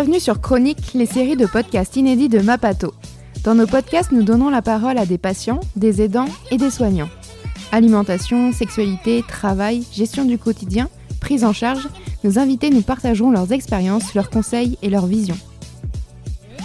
[0.00, 2.94] Bienvenue sur Chronique, les séries de podcasts inédits de Mapato.
[3.44, 7.10] Dans nos podcasts, nous donnons la parole à des patients, des aidants et des soignants.
[7.70, 10.88] Alimentation, sexualité, travail, gestion du quotidien,
[11.20, 11.86] prise en charge,
[12.24, 15.36] nos invités nous partageront leurs expériences, leurs conseils et leurs visions.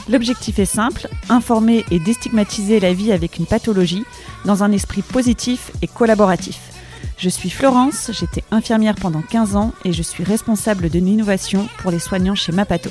[0.07, 4.05] L'objectif est simple, informer et déstigmatiser la vie avec une pathologie
[4.45, 6.71] dans un esprit positif et collaboratif.
[7.17, 11.91] Je suis Florence, j'étais infirmière pendant 15 ans et je suis responsable de l'innovation pour
[11.91, 12.89] les soignants chez Mapato.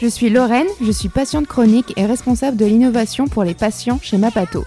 [0.00, 4.16] Je suis Lorraine, je suis patiente chronique et responsable de l'innovation pour les patients chez
[4.16, 4.64] Mapato.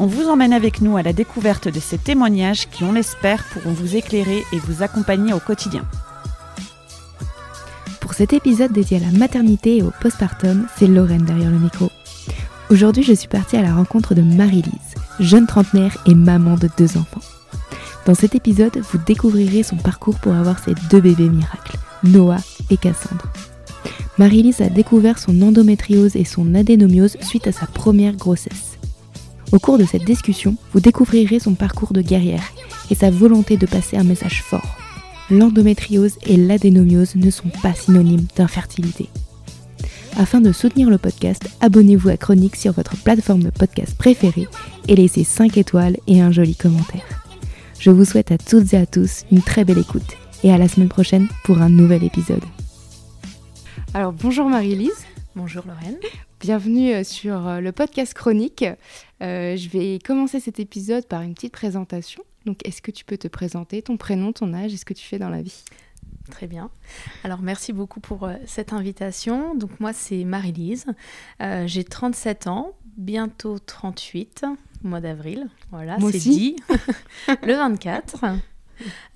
[0.00, 3.72] On vous emmène avec nous à la découverte de ces témoignages qui, on l'espère, pourront
[3.72, 5.84] vous éclairer et vous accompagner au quotidien.
[8.00, 11.88] Pour cet épisode dédié à la maternité et au postpartum, c'est Lorraine derrière le micro.
[12.68, 16.96] Aujourd'hui, je suis partie à la rencontre de Marie-Lise, jeune trentenaire et maman de deux
[16.96, 17.22] enfants.
[18.06, 22.76] Dans cet épisode, vous découvrirez son parcours pour avoir ses deux bébés miracles, Noah et
[22.76, 23.30] Cassandre.
[24.18, 28.78] Marie-Lise a découvert son endométriose et son adénomiose suite à sa première grossesse.
[29.52, 32.52] Au cours de cette discussion, vous découvrirez son parcours de guerrière
[32.90, 34.76] et sa volonté de passer un message fort.
[35.30, 39.08] L'endométriose et l'adénomiose ne sont pas synonymes d'infertilité.
[40.18, 44.48] Afin de soutenir le podcast, abonnez-vous à Chronique sur votre plateforme de podcast préférée
[44.88, 47.22] et laissez 5 étoiles et un joli commentaire.
[47.78, 50.66] Je vous souhaite à toutes et à tous une très belle écoute et à la
[50.66, 52.42] semaine prochaine pour un nouvel épisode.
[53.98, 55.06] Alors bonjour Marie-Lise.
[55.34, 55.98] Bonjour Lorraine.
[56.38, 58.64] Bienvenue euh, sur euh, le podcast Chronique.
[59.22, 62.22] Euh, je vais commencer cet épisode par une petite présentation.
[62.46, 65.04] Donc est-ce que tu peux te présenter ton prénom, ton âge et ce que tu
[65.04, 65.64] fais dans la vie?
[66.30, 66.70] Très bien.
[67.24, 69.56] Alors merci beaucoup pour cette invitation.
[69.56, 70.86] Donc moi c'est Marie-Lise.
[71.40, 74.44] J'ai 37 ans, bientôt 38
[74.84, 75.48] au mois d'avril.
[75.72, 76.54] Voilà, c'est dit.
[77.42, 78.26] le 24.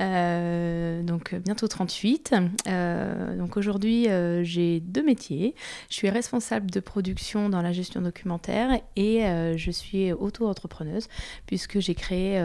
[0.00, 2.34] Euh, donc bientôt 38.
[2.66, 5.54] Euh, donc aujourd'hui, euh, j'ai deux métiers.
[5.88, 9.22] Je suis responsable de production dans la gestion documentaire et
[9.56, 11.08] je suis auto-entrepreneuse
[11.46, 12.38] puisque j'ai créé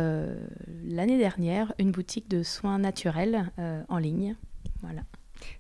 [0.85, 3.51] l'année dernière une boutique de soins naturels
[3.89, 4.35] en ligne.
[4.81, 5.01] Voilà.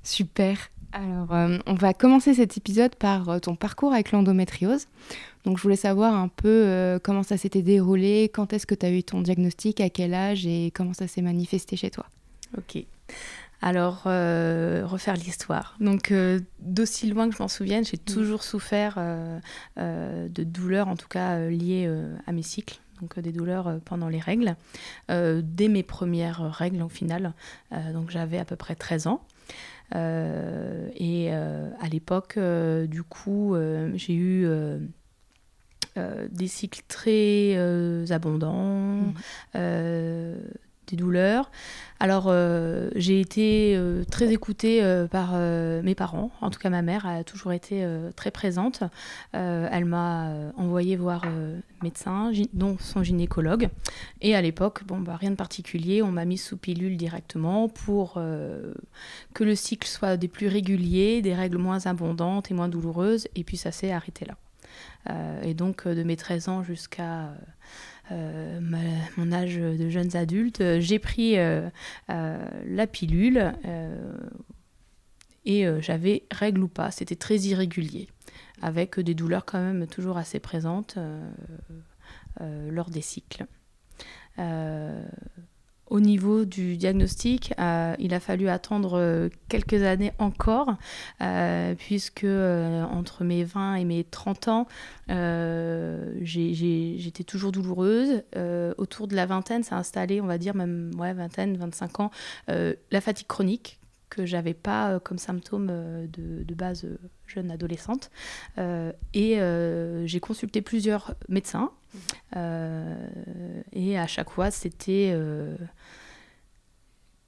[0.03, 0.57] Super.
[0.93, 1.27] Alors,
[1.65, 4.87] on va commencer cet épisode par ton parcours avec l'endométriose.
[5.47, 8.85] Donc je voulais savoir un peu euh, comment ça s'était déroulé, quand est-ce que tu
[8.85, 12.05] as eu ton diagnostic, à quel âge et comment ça s'est manifesté chez toi?
[12.57, 12.83] Ok.
[13.61, 15.77] Alors, euh, refaire l'histoire.
[15.79, 18.13] Donc, euh, d'aussi loin que je m'en souvienne, j'ai mm.
[18.13, 18.99] toujours souffert
[19.77, 21.89] de douleurs, en tout cas liées
[22.27, 24.57] à mes cycles, donc des douleurs pendant les règles,
[25.07, 27.33] dès mes premières règles au final.
[27.93, 29.21] donc, j'avais à peu près 13 ans.
[29.93, 33.55] Et à l'époque, du coup,
[33.95, 34.47] j'ai eu
[35.97, 39.13] euh, des cycles très euh, abondants, mmh.
[40.87, 41.51] Euh, des douleurs.
[41.99, 42.31] Alors,
[42.95, 43.79] j'ai été
[44.11, 47.83] très écoutée par mes parents, en tout cas ma mère a toujours été
[48.15, 48.83] très présente.
[49.33, 51.23] elle m'a envoyé voir
[51.81, 53.69] médecin, dont son gynécologue.
[54.21, 58.21] Et à l'époque, bon, bah, rien de particulier, on m'a mis sous pilule directement pour
[59.33, 63.43] que le cycle soit des plus réguliers, des règles moins abondantes et moins douloureuses, et
[63.43, 64.35] puis ça s'est arrêté là.
[65.09, 67.31] Euh, et donc euh, de mes 13 ans jusqu'à
[68.11, 68.59] euh,
[69.17, 71.35] mon âge de jeunes adultes, j'ai pris
[72.07, 73.53] la pilule
[75.45, 78.07] et j'avais règle ou pas, c'était très irrégulier,
[78.61, 80.97] avec des douleurs quand même toujours assez présentes
[82.39, 83.45] lors des cycles.
[85.89, 90.75] Au niveau du diagnostic, euh, il a fallu attendre euh, quelques années encore,
[91.21, 94.67] euh, puisque entre mes 20 et mes 30 ans,
[96.21, 98.23] j'étais toujours douloureuse.
[98.77, 102.11] autour de la vingtaine, a installé, on va dire, même ouais, vingtaine, 25 ans,
[102.47, 103.79] la fatigue chronique
[104.09, 106.85] que j'avais pas comme symptôme de, de, base
[107.27, 108.09] jeune adolescente.
[108.57, 109.39] et
[110.05, 111.71] j'ai consulté plusieurs médecins.
[112.35, 115.13] Et à chaque fois, c'était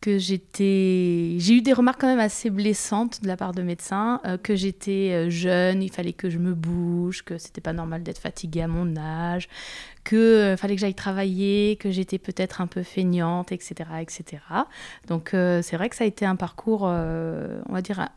[0.02, 4.22] que j'étais j'ai eu des remarques quand même assez blessantes de la part de médecins
[4.26, 8.04] euh, que j'étais euh, jeune il fallait que je me bouge que c'était pas normal
[8.04, 9.50] d'être fatiguée à mon âge
[10.06, 14.42] que euh, fallait que j'aille travailler que j'étais peut-être un peu feignante etc etc
[15.08, 18.08] donc c'est vrai que ça a été un parcours on va dire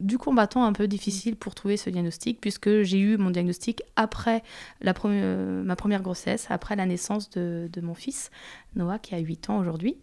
[0.00, 4.42] du combattant un peu difficile pour trouver ce diagnostic, puisque j'ai eu mon diagnostic après
[4.84, 8.30] euh, ma première grossesse, après la naissance de, mon fils,
[8.74, 9.96] Noah, qui a 8 ans aujourd'hui.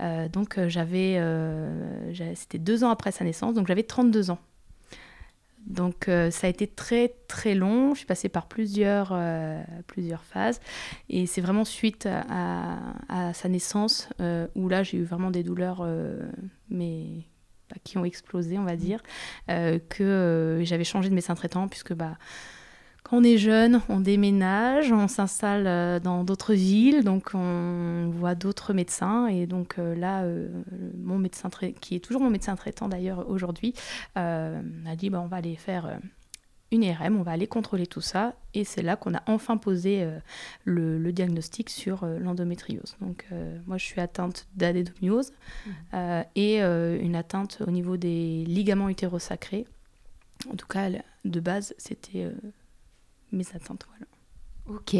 [0.00, 1.20] Euh, donc euh, j'avais,
[2.34, 4.38] c'était deux ans après sa naissance, donc j'avais 32 ans.
[5.64, 9.16] Donc ça a été très très long, je suis passée par plusieurs,
[9.86, 10.60] plusieurs phases,
[11.08, 12.76] et c'est vraiment suite à,
[13.08, 14.08] à sa naissance
[14.56, 15.86] où là j'ai eu vraiment des douleurs
[16.68, 17.22] mais
[17.84, 19.02] qui ont explosé, on va dire,
[19.48, 22.16] que j'avais changé de médecin traitant puisque bah,
[23.02, 28.72] quand on est jeune, on déménage, on s'installe dans d'autres villes, donc on voit d'autres
[28.72, 29.26] médecins.
[29.26, 30.24] Et donc là,
[30.96, 33.74] mon médecin qui est toujours mon médecin traitant d'ailleurs aujourd'hui,
[34.14, 34.60] a
[34.96, 35.98] dit bah, on va aller faire
[36.72, 38.34] une IRM, on va aller contrôler tout ça.
[38.54, 40.18] Et c'est là qu'on a enfin posé euh,
[40.64, 42.96] le, diagnostic sur euh, l'endométriose.
[43.00, 45.32] Donc euh, moi, je suis atteinte d'adénomiose
[45.66, 45.70] mmh.
[46.34, 49.66] et une atteinte au niveau des ligaments utérosacrés.
[50.50, 50.88] En tout cas,
[51.24, 52.32] de base, c'était
[53.30, 53.86] mes atteintes.
[53.88, 54.78] Voilà.
[54.78, 54.96] Ok.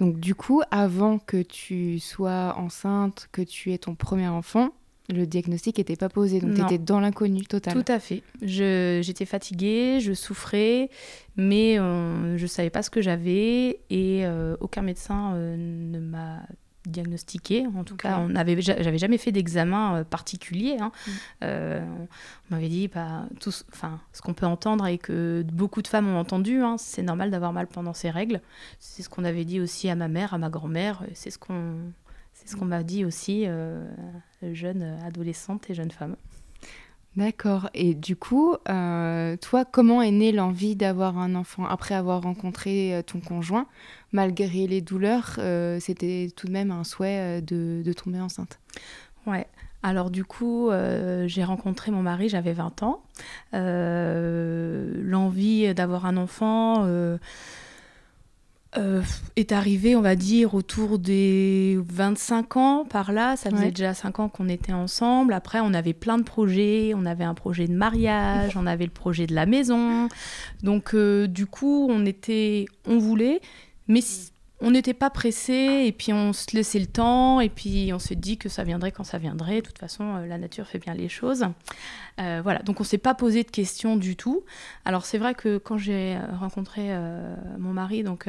[0.00, 4.70] Donc du coup, avant que tu sois enceinte, que tu aies ton premier enfant,
[5.12, 7.74] le diagnostic n'était pas posé, donc tu étais dans l'inconnu total.
[7.74, 8.22] Tout à fait.
[8.42, 10.90] J'étais fatiguée, je souffrais,
[11.36, 15.98] mais euh, je ne savais pas ce que j'avais et euh, aucun médecin euh, ne
[15.98, 16.40] m'a
[16.86, 17.64] diagnostiqué.
[17.76, 20.78] En tout cas, on n'avait j'avais jamais fait d'examen particulier.
[20.80, 20.90] Hein.
[21.40, 21.44] Mm.
[21.44, 26.08] on m'avait dit, bah, tout, enfin, ce qu'on peut entendre et que beaucoup de femmes
[26.08, 28.40] ont entendu, hein, c'est normal d'avoir mal pendant ses règles.
[28.80, 31.04] C'est ce qu'on avait dit aussi à ma mère, à ma grand-mère.
[31.14, 31.92] C'est ce qu'on
[32.44, 33.84] c'est ce qu'on m'a dit aussi, euh,
[34.42, 36.16] jeunes adolescentes et jeunes femmes.
[37.16, 37.68] D'accord.
[37.74, 42.94] Et du coup, euh, toi, comment est née l'envie d'avoir un enfant après avoir rencontré
[42.94, 43.66] euh, ton conjoint?
[44.12, 45.38] Malgré les douleurs,
[45.80, 48.58] c'était tout de même un souhait de, de tomber enceinte.
[49.26, 49.46] Ouais.
[49.82, 50.70] Alors du coup,
[51.26, 53.02] j'ai rencontré mon mari, j'avais 20 ans.
[55.02, 56.86] L'envie d'avoir un enfant
[58.78, 59.02] euh,
[59.36, 63.36] est arrivé, on va dire, autour des 25 ans, par là.
[63.36, 65.34] Ça faisait déjà 5 ans qu'on était ensemble.
[65.34, 66.92] Après, on avait plein de projets.
[66.96, 70.08] On avait un projet de mariage, on avait le projet de la maison.
[70.62, 73.40] Donc, euh, du coup, on était, on voulait,
[73.88, 74.00] mais
[74.62, 78.14] on n'était pas pressé et puis on se laissait le temps et puis on s'est
[78.14, 79.60] dit que ça viendrait quand ça viendrait.
[79.60, 81.46] De toute façon, euh, la nature fait bien les choses.
[82.20, 84.44] Euh, voilà, donc on s'est pas posé de questions du tout.
[84.84, 88.28] Alors c'est vrai que quand j'ai rencontré euh, mon mari, donc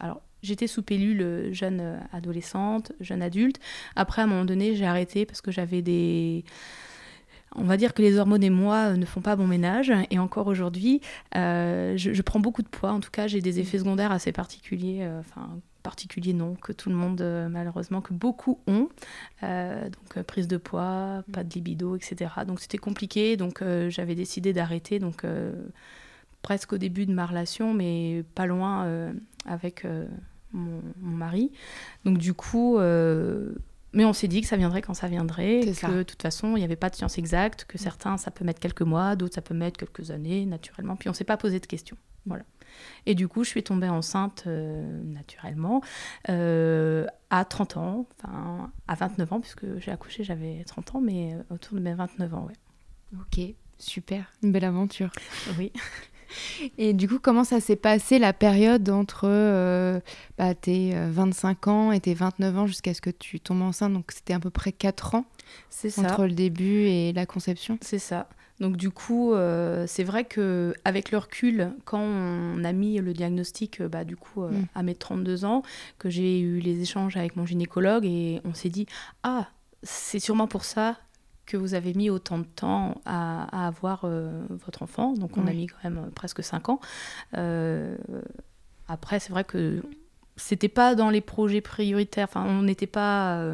[0.00, 3.60] alors j'étais sous pilule jeune adolescente, jeune adulte.
[3.94, 6.44] Après à un moment donné, j'ai arrêté parce que j'avais des
[7.56, 9.92] on va dire que les hormones et moi ne font pas bon ménage.
[10.10, 11.00] Et encore aujourd'hui,
[11.34, 12.90] je, prends beaucoup de poids.
[12.90, 15.08] En tout cas, j'ai des effets secondaires assez particuliers.
[15.84, 18.88] Particulier non, que tout le monde, euh, malheureusement, que beaucoup ont.
[19.44, 22.32] Euh, donc, euh, prise de poids, pas de libido, etc.
[22.46, 23.36] Donc, c'était compliqué.
[23.36, 24.98] Donc, j'avais décidé d'arrêter.
[24.98, 25.24] Donc,
[26.42, 29.12] presque au début de ma relation, mais pas loin
[29.46, 29.86] avec
[30.52, 31.52] mon, mari.
[32.04, 32.78] Donc, du coup.
[33.92, 36.60] mais on s'est dit que ça viendrait quand ça viendrait, que de toute façon, il
[36.60, 39.42] n'y avait pas de science exacte, que certains, ça peut mettre quelques mois, d'autres, ça
[39.42, 40.96] peut mettre quelques années, naturellement.
[40.96, 41.98] Puis on ne s'est pas posé de questions.
[42.26, 42.44] Voilà.
[43.06, 45.82] Et du coup, je suis tombée enceinte euh, naturellement
[46.28, 51.34] euh, à 30 ans, enfin à 29 ans, puisque j'ai accouché, j'avais 30 ans, mais
[51.34, 52.54] euh, autour de mes 29 ans, ouais.
[53.20, 55.10] Ok, super, une belle aventure.
[55.58, 55.72] Oui.
[56.78, 60.00] Et du coup, comment ça s'est passé la période entre
[60.36, 63.92] bah, tes 25 ans et tes 29 ans jusqu'à ce que tu tombes enceinte?
[63.92, 65.26] Donc c'était à peu près 4 ans
[65.96, 67.78] entre le début et la conception?
[67.82, 68.28] C'est ça.
[68.60, 73.12] Donc du coup, euh, c'est vrai que avec le recul, quand on a mis le
[73.12, 74.66] diagnostic, euh, bah, du coup, euh, mm.
[74.74, 75.62] à mes 32 ans,
[75.98, 78.86] que j'ai eu les échanges avec mon gynécologue et on s'est dit,
[79.24, 79.48] ah,
[79.82, 80.98] c'est sûrement pour ça
[81.46, 84.06] que vous avez mis autant de temps à, avoir
[84.48, 85.12] votre enfant.
[85.12, 86.80] Donc on a mis quand même presque 5 ans.
[88.88, 89.82] après, c'est vrai que
[90.36, 92.28] c'était pas dans les projets prioritaires.
[92.30, 93.44] Enfin, on n'était pas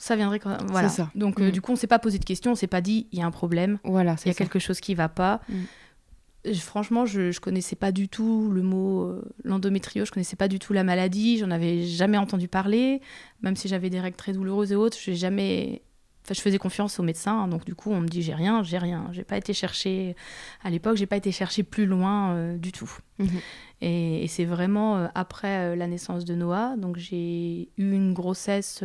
[0.00, 1.10] ça viendrait quand voilà ça.
[1.14, 1.50] donc euh, mm.
[1.50, 3.26] du coup on s'est pas posé de questions on s'est pas dit il y a
[3.26, 6.54] un problème voilà il y a quelque chose qui va pas mm.
[6.54, 10.58] franchement je, je connaissais pas du tout le mot euh, l'endométriose je connaissais pas du
[10.58, 13.02] tout la maladie j'en avais jamais entendu parler
[13.42, 15.82] même si j'avais des règles très douloureuses et autres j'ai jamais
[16.22, 18.76] Enfin, je faisais confiance aux médecins, donc du coup, on me dit j'ai rien, j'ai
[18.76, 19.08] rien.
[19.10, 20.14] J'ai pas été chercher
[20.62, 22.92] à l'époque, j'ai pas été chercher plus loin euh, du tout.
[23.18, 23.40] Mm-hmm.
[23.80, 28.84] Et, c'est vraiment après la naissance de Noah, donc j'ai eu une grossesse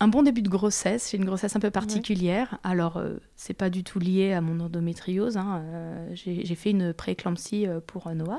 [0.00, 1.10] un bon début de grossesse.
[1.10, 2.58] J'ai une grossesse un peu particulière.
[2.62, 5.36] Alors, euh, c'est pas du tout lié à mon endométriose.
[5.36, 5.62] Hein.
[5.64, 8.38] Euh, j'ai fait une prééclampsie euh, pour Noah,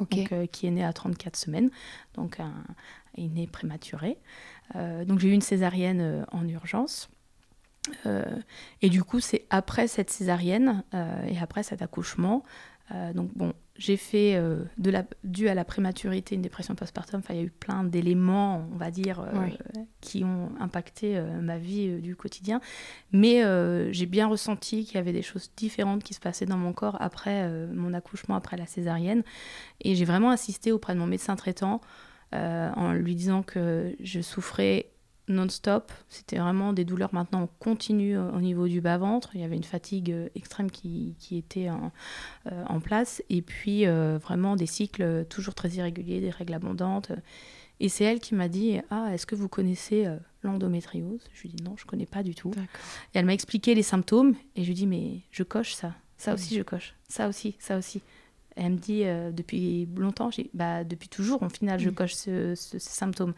[0.52, 1.70] qui est né à 34 semaines.
[2.14, 2.54] Donc, un,
[3.16, 4.18] il est né prématuré.
[4.76, 7.10] donc, j'ai eu une césarienne en urgence.
[8.82, 10.84] et du coup, c'est après cette césarienne
[11.28, 12.44] et après cet accouchement.
[13.14, 17.22] Donc, bon, j'ai fait, euh, de la, dû à la prématurité, une dépression postpartum.
[17.22, 19.48] Enfin, il y a eu plein d'éléments, on va dire, euh,
[20.02, 22.60] qui ont impacté euh, ma vie du quotidien.
[23.14, 23.42] Mais
[23.94, 26.98] j'ai bien ressenti qu'il y avait des choses différentes qui se passaient dans mon corps
[27.00, 29.24] après mon accouchement, après la césarienne.
[29.80, 31.80] Et j'ai vraiment insisté auprès de mon médecin traitant
[32.34, 34.92] en lui disant que je souffrais
[35.30, 35.92] non-stop.
[36.10, 39.30] C'était vraiment des douleurs maintenant continues au niveau du bas-ventre.
[39.34, 43.24] Il y avait une fatigue extrême qui, était en, place.
[43.30, 47.12] Et puis vraiment des cycles toujours très irréguliers, des règles abondantes.
[47.80, 50.08] Et c'est elle qui m'a dit Ah, est-ce que vous connaissez
[50.44, 51.22] l'endométriose?
[51.34, 52.52] Je lui ai dit Non, je ne connais pas du tout.
[53.14, 54.36] Et elle m'a expliqué les symptômes.
[54.56, 55.94] Et je lui ai dit Mais je coche ça.
[56.20, 56.96] Ça aussi, je coche.
[57.08, 58.02] Ça aussi, ça aussi.
[58.58, 62.56] Et elle me dit euh, depuis longtemps, bah, depuis toujours, en final, je coche ce,
[62.56, 63.34] ces symptômes.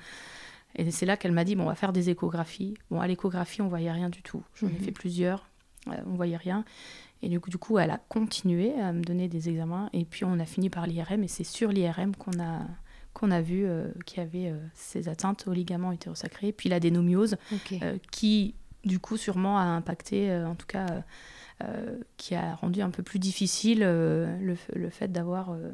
[0.76, 2.76] Et c'est là qu'elle m'a dit bon, on va faire des échographies.
[2.90, 4.44] Bon, à l'échographie, on voyait rien du tout.
[4.56, 4.84] J'en ai mm-hmm.
[4.84, 5.48] fait plusieurs,
[5.88, 6.66] on euh, on voyait rien.
[7.22, 9.90] Et du coup, du coup, elle a continué à me donner des examens.
[9.94, 11.24] Et puis, on a fini par l'IRM.
[11.24, 12.62] Et c'est sur l'IRM qu'on a,
[13.14, 16.52] qu'on a vu euh, qu'il y avait ces atteintes au ligament hétérosacré.
[16.52, 17.38] Puis l'adénomiose,
[18.12, 21.04] qui, du coup, sûrement a impacté, en tout cas
[21.64, 25.70] euh, qui a rendu un peu plus difficile euh, le, le, fait d'avoir euh,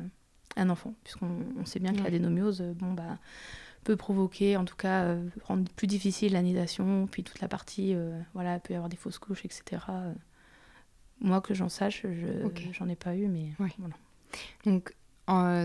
[0.56, 3.20] un enfant, puisqu'on sait bien que la dénomiose bon, bah,
[3.88, 7.96] peut provoquer, en tout cas, rendre plus difficile l'anidation, puis toute la partie,
[8.34, 9.82] voilà, il peut y avoir des fausses couches, etc.
[11.22, 12.28] moi, que j'en sache, je
[12.74, 13.96] j'en ai pas eu, mais voilà.
[14.66, 14.94] Donc,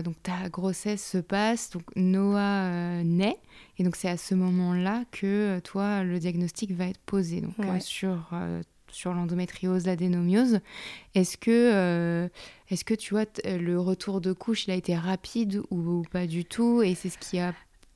[0.03, 3.39] donc ta grossesse se passe, donc Noah naît,
[3.77, 8.33] et donc c'est à ce moment-là que toi le diagnostic va être posé donc sur
[8.93, 10.59] sur l'endométriose, l'adénomiose.
[11.15, 12.29] Est-ce que, euh,
[12.69, 16.45] est-ce que tu vois, le retour de couche, il a été rapide ou, pas du
[16.45, 16.81] tout?
[16.81, 17.53] Et c'est ce qui a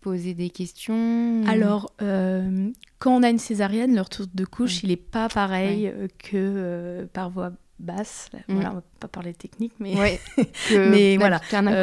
[0.07, 4.87] posé des questions Alors, euh, quand on a une césarienne, le retour de couche, il
[4.87, 8.29] n'est pas pareil euh, que par voie basse.
[8.47, 8.53] Mm.
[8.53, 9.95] Voilà, on va pas parler technique, mais,
[10.71, 11.41] mais voilà.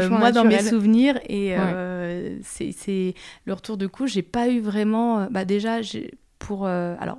[0.08, 1.54] moi, dans mes souvenirs, et
[2.42, 3.14] c'est
[3.44, 5.26] le retour de couche, j'ai pas eu vraiment.
[5.30, 5.80] Bah, déjà,
[6.38, 6.66] pour.
[6.66, 7.18] alors,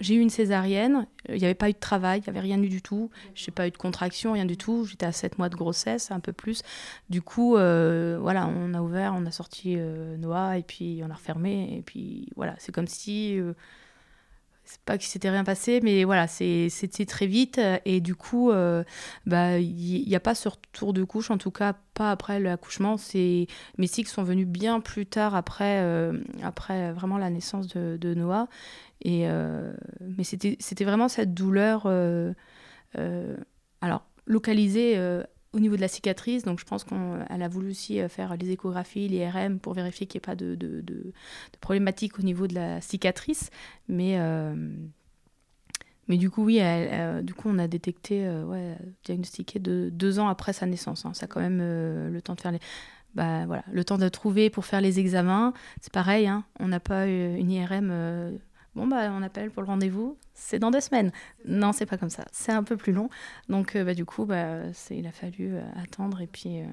[0.00, 2.62] j'ai eu une césarienne, il n'y avait pas eu de travail, il n'y avait rien
[2.62, 3.10] eu du tout.
[3.34, 4.84] Je n'ai pas eu de contraction, rien du tout.
[4.84, 6.62] J'étais à 7 mois de grossesse, un peu plus.
[7.10, 11.10] Du coup, euh, voilà, on a ouvert, on a sorti euh, Noah et puis on
[11.10, 11.76] a refermé.
[11.76, 13.38] Et puis voilà, c'est comme si.
[14.60, 17.60] Euh, c'est pas qu'il s'était rien passé, mais voilà, c'était très vite.
[17.84, 18.52] Et du coup,
[19.26, 22.96] bah, il n'y a pas ce retour de couche, en tout cas pas après l'accouchement.
[23.14, 25.84] Mes cycles sont venus bien plus tard après,
[26.42, 28.48] après vraiment la naissance de, Noah.
[29.02, 32.32] Et, euh, mais c'était vraiment cette douleur, euh,
[32.98, 33.36] euh,
[33.80, 34.96] alors localisée
[35.52, 36.44] au niveau de la cicatrice.
[36.44, 40.22] Donc je pense qu'elle a voulu aussi faire les échographies, l'IRM pour vérifier qu'il n'y
[40.22, 41.12] ait pas de,
[41.60, 43.50] problématique au niveau de la cicatrice.
[43.88, 44.18] Mais,
[46.08, 46.60] mais du coup, oui,
[47.22, 51.04] du coup, on a détecté, ouais, diagnostiqué de, deux ans après sa naissance.
[51.04, 51.14] Hein.
[51.14, 52.60] Ça a quand même le temps de faire les.
[53.16, 55.52] Bah, voilà, le temps de trouver pour faire les examens.
[55.80, 56.44] C'est pareil, hein.
[56.60, 58.38] on n'a pas une IRM
[58.76, 61.10] Bon, bah, on appelle pour le rendez-vous, c'est dans deux semaines.
[61.44, 63.08] Non, c'est pas comme ça, c'est un peu plus long.
[63.48, 66.20] Donc, euh, bah, du coup, bah, il a fallu euh, attendre.
[66.20, 66.66] Et puis, euh,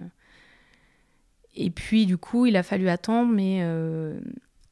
[1.56, 3.64] et puis, du coup, il a fallu attendre, mais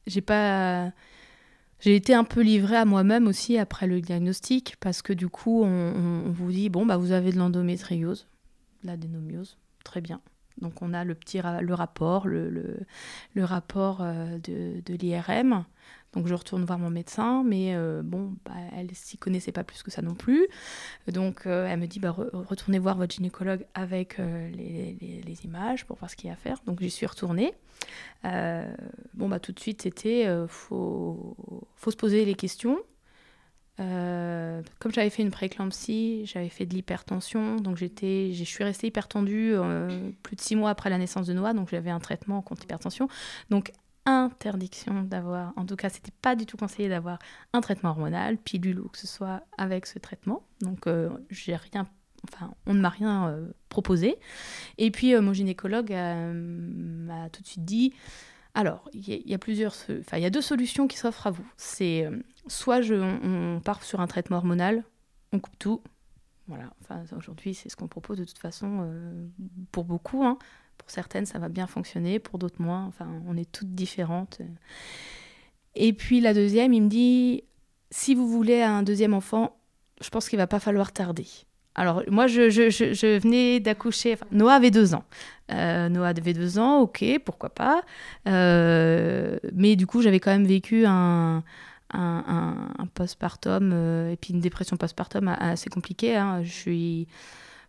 [0.06, 0.92] j'ai pas.
[1.80, 5.62] J'ai été un peu livrée à moi-même aussi après le diagnostic, parce que du coup,
[5.62, 8.28] on, vous dit bon, bah, vous avez de l'endométriose,
[8.82, 10.20] de l'adénomiose, très bien.
[10.60, 12.86] Donc, on a le petit rapport, le,
[13.36, 15.66] rapport de l'IRM
[16.12, 19.82] donc je retourne voir mon médecin, mais euh, bon, bah, elle s'y connaissait pas plus
[19.82, 20.48] que ça non plus.
[21.08, 25.98] Donc euh, elle me dit, bah, retournez voir votre gynécologue avec euh, les, images pour
[25.98, 26.56] voir ce qu'il y a à faire.
[26.64, 27.52] Donc j'y suis retournée.
[28.24, 31.36] bon, bah tout de suite, c'était, faut,
[31.76, 32.78] faut se poser les questions.
[33.76, 39.54] comme j'avais fait une prééclampsie, j'avais fait de l'hypertension, donc j'étais, je suis restée hypertendue
[40.22, 43.08] plus de six mois après la naissance de Noah, donc j'avais un traitement contre l'hypertension.
[43.50, 43.72] Donc
[44.06, 47.18] interdiction d'avoir, en tout cas, c'était pas du tout conseillé d'avoir
[47.52, 50.42] un traitement hormonal, pilule ou que ce soit avec ce traitement.
[50.60, 51.86] Donc, euh, j'ai rien,
[52.24, 54.16] enfin, on ne m'a rien euh, proposé.
[54.78, 57.92] Et puis, euh, mon gynécologue m'a tout de suite dit.
[58.54, 61.46] Alors, il y, a plusieurs, enfin, il y a deux solutions qui s'offrent à vous.
[61.58, 62.08] C'est
[62.46, 64.82] soit je, on, part sur un traitement hormonal,
[65.32, 65.82] on coupe tout,
[66.48, 68.88] voilà, enfin, aujourd'hui, c'est ce qu'on propose de toute façon
[69.72, 70.24] pour beaucoup.
[70.24, 70.38] Hein.
[70.78, 72.84] Pour certaines, ça va bien fonctionner, pour d'autres moins.
[72.86, 74.40] Enfin, on est toutes différentes.
[75.74, 77.44] Et puis la deuxième, il me dit,
[77.90, 79.56] si vous voulez un deuxième enfant,
[80.00, 81.26] je pense qu'il va pas falloir tarder.
[81.74, 84.16] Alors, moi, je, venais d'accoucher.
[84.32, 85.04] Noah avait deux ans.
[85.52, 87.82] Euh, Noah avait deux ans, ok, pourquoi pas.
[88.26, 91.44] Euh, mais du coup, j'avais quand même vécu un,
[91.92, 96.16] un, un, postpartum euh, et puis une dépression postpartum assez compliquée.
[96.16, 96.42] Hein.
[96.42, 97.08] Je suis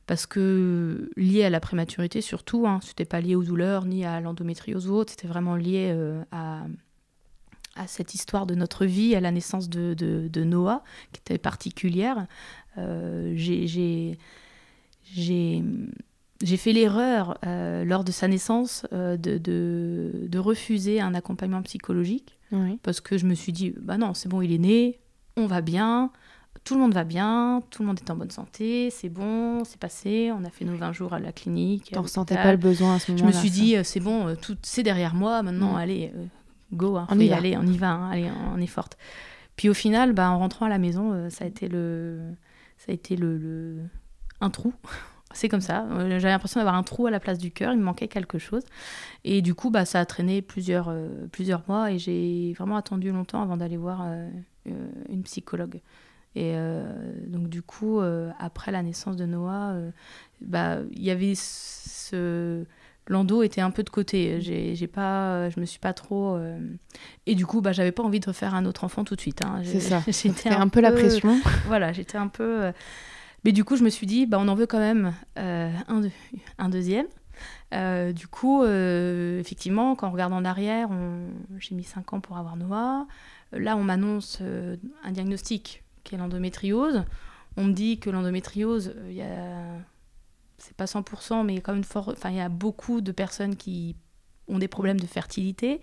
[0.07, 4.19] parce que lié à la prématurité surtout, hein, c'était pas lié aux douleurs ni à
[4.21, 6.63] l'endométriose ou autre, c'était vraiment lié euh, à,
[7.75, 12.25] à, cette histoire de notre vie, à la naissance de, de, Noah, qui était particulière.
[12.77, 14.17] Euh, j'ai
[16.57, 22.37] fait l'erreur lors de sa naissance de, de, de, refuser un accompagnement psychologique.
[22.81, 24.99] Parce que je me suis dit bah non c'est bon il est né
[25.35, 26.11] on va bien
[26.67, 29.79] tout le monde va bien, tout le monde est en bonne santé, c'est bon, c'est
[29.79, 31.91] passé, on a fait nos 20 jours à la clinique.
[31.93, 34.57] Tu ressentais pas le besoin à ce moment-là Je me suis dit, c'est bon, tout
[34.63, 35.77] c'est derrière moi, maintenant, mm.
[35.77, 36.13] allez,
[36.74, 38.97] go, hein, on, y allez, on y va, hein, allez, on est forte.
[39.57, 42.21] Puis au final, bah, en rentrant à la maison, euh, ça a été le,
[42.77, 43.81] ça a été le,
[44.39, 44.74] un trou.
[45.33, 45.86] C'est comme ça.
[45.91, 47.74] Euh, j'avais l'impression d'avoir un trou à la place du cœur.
[47.74, 48.63] Il me manquait quelque chose.
[49.25, 51.91] Et du coup, bah, ça a traîné plusieurs, euh, plusieurs mois.
[51.91, 54.07] Et j'ai vraiment attendu longtemps avant d'aller voir
[54.65, 55.81] une psychologue.
[56.39, 56.56] Et
[57.27, 58.00] donc, du coup,
[58.39, 59.75] après la naissance de Noah,
[60.41, 62.65] bah, il y avait ce
[63.08, 64.41] Lando était un peu de côté.
[64.41, 66.36] J'ai, pas, je me suis pas trop.
[66.36, 66.60] Euh,
[67.25, 69.41] et du coup, bah, j'avais pas envie de refaire un autre enfant tout de suite.
[69.41, 69.62] Hein.
[69.63, 70.03] C'est ça.
[70.12, 71.39] C'était un, peu la pression.
[71.67, 72.65] Voilà, j'étais un peu.
[72.65, 72.72] Euh,
[73.44, 76.01] mais du coup, je me suis dit, bah, on en veut quand même euh, un,
[76.58, 77.08] un, deuxième.
[78.13, 80.89] du coup, effectivement, quand on regarde en arrière,
[81.60, 83.08] j'ai mis 5 ans pour avoir Noah.
[83.53, 84.41] Là, on m'annonce
[85.03, 87.03] un diagnostic qui est l'endométriose.
[87.57, 89.79] On me dit que l'endométriose, il y a
[90.57, 92.09] c'est pas 100%, mais quand même fort.
[92.09, 93.95] Enfin, il y a beaucoup de personnes qui
[94.47, 95.81] ont des problèmes de fertilité.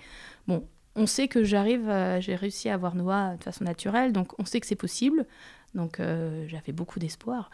[0.49, 0.67] Bon,
[0.97, 1.89] on sait que j'arrive,
[2.19, 5.27] j'ai réussi à avoir Noah de façon naturelle, donc on sait que c'est possible.
[5.75, 7.51] Donc euh, j'avais beaucoup d'espoir.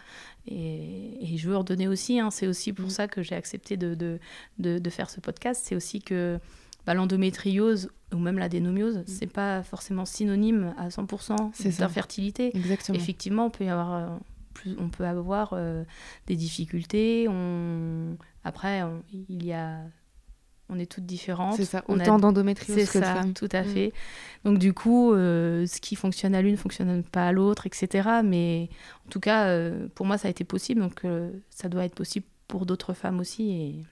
[0.46, 2.90] Et, je veux redonner aussi, hein, c'est aussi pour mm.
[2.90, 4.18] ça que j'ai accepté de, de,
[4.58, 5.62] de, faire ce podcast.
[5.64, 6.38] C'est aussi que
[6.86, 9.05] bah, l'endométriose ou même la dénomiose, mm.
[9.07, 12.52] c'est pas forcément synonyme à 100% d'infertilité.
[12.95, 14.09] Effectivement, on peut y avoir euh,
[14.79, 15.85] on peut avoir euh,
[16.26, 17.26] des difficultés.
[17.29, 18.17] On...
[18.45, 19.81] Après, il y a
[20.73, 21.57] on est toutes différentes.
[21.57, 23.35] C'est ça, autant d'endométriose que de femmes.
[23.35, 23.67] tout à mm.
[23.67, 23.93] fait.
[24.45, 28.09] Donc du coup, euh, ce qui fonctionne à l'une ne fonctionne pas à l'autre, etc.
[28.25, 28.69] Mais
[29.07, 31.03] en tout cas, euh, pour moi, ça a été possible, donc
[31.51, 33.51] ça doit être possible pour d'autres femmes aussi.
[33.51, 33.85] Et,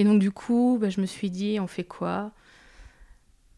[0.00, 2.32] et donc du coup, bah, je me suis dit, on fait quoi?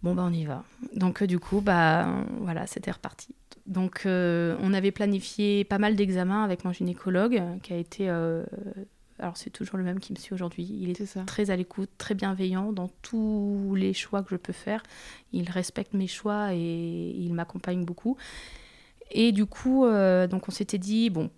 [0.04, 0.62] Bon, bah on y va.
[0.94, 2.06] Donc du coup, bah
[2.40, 3.34] voilà, c'était reparti.
[3.66, 8.10] Donc, euh, on avait planifié pas mal d'examens avec mon gynécologue, qui a été.
[8.10, 8.44] Euh,
[9.18, 10.68] alors, c'est toujours le même qui me suit aujourd'hui.
[10.70, 14.82] Il est, très à l'écoute, très bienveillant dans tous les choix que je peux faire.
[15.32, 18.18] Il respecte mes choix et il m'accompagne beaucoup.
[19.10, 21.30] Et du coup, euh, donc on s'était dit, bon,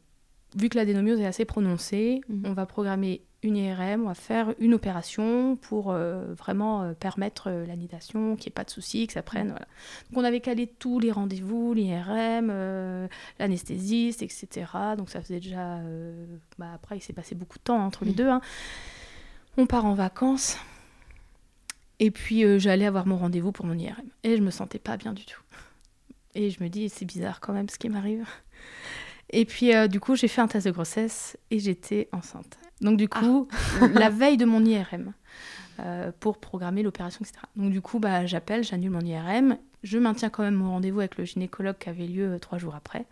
[0.57, 2.43] vu que la dénomiose est assez prononcée, mhm.
[2.47, 7.49] on va programmer une IRM, on va faire une opération pour euh, vraiment euh, permettre
[7.49, 9.49] euh, l'anidation, qu'il n'y ait pas de soucis, que ça prenne.
[9.49, 9.67] Voilà.
[10.11, 14.67] Donc on avait calé tous les rendez-vous, l'IRM, l'anesthésiste, etc.
[14.99, 15.81] Donc ça faisait déjà...
[16.59, 18.17] Bah, après, il s'est passé beaucoup de temps entre les mm.
[18.17, 18.29] deux.
[18.29, 18.41] Hein.
[19.57, 20.59] On part en vacances.
[21.99, 24.07] Et puis j'allais avoir mon rendez-vous pour mon IRM.
[24.23, 25.41] Et je me sentais pas bien du tout.
[26.35, 28.27] Et je me dis, c'est bizarre quand même ce qui m'arrive.
[29.31, 32.59] Et puis, du coup, j'ai fait un test de grossesse et j'étais enceinte.
[32.81, 33.49] Donc du coup,
[33.81, 33.87] ah.
[33.95, 35.13] la veille de mon IRM,
[35.81, 37.41] euh, pour programmer l'opération, etc.
[37.57, 41.19] Donc du coup, bah, j'appelle, j'annule mon IRM, je maintiens quand même mon rendez-vous avec
[41.19, 43.07] le gynécologue qui avait lieu euh, trois jours après.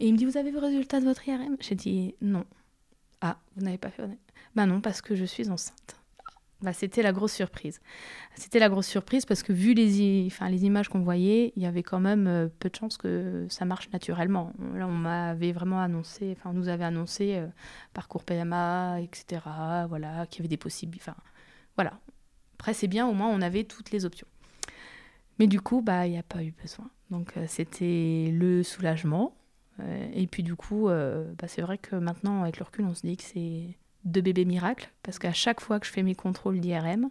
[0.00, 2.44] Et il me dit, vous avez le résultat de votre IRM J'ai dit, non.
[3.20, 4.02] Ah, vous n'avez pas fait
[4.54, 5.96] Bah non, parce que je suis enceinte.
[6.62, 7.80] Bah, c'était la grosse surprise.
[8.34, 11.82] C'était la grosse surprise parce que vu les, les images qu'on voyait, il y avait
[11.82, 14.52] quand même euh, peu de chances que ça marche naturellement.
[14.74, 17.46] Là, on m'avait vraiment annoncé, enfin, on nous avait annoncé euh,
[17.92, 19.42] parcours PMA, etc.
[19.88, 20.96] Voilà, qu'il y avait des possibles.
[20.98, 21.14] Enfin,
[21.76, 22.00] voilà.
[22.54, 24.26] Après, c'est bien, au moins, on avait toutes les options.
[25.38, 26.88] Mais du coup, bah, il n'y a pas eu besoin.
[27.10, 29.36] Donc, euh, c'était le soulagement.
[30.14, 33.18] et puis, du coup, bah, c'est vrai que maintenant, avec le recul, on se dit
[33.18, 37.10] que c'est de bébé miracle, parce qu'à chaque fois que je fais mes contrôles d'IRM,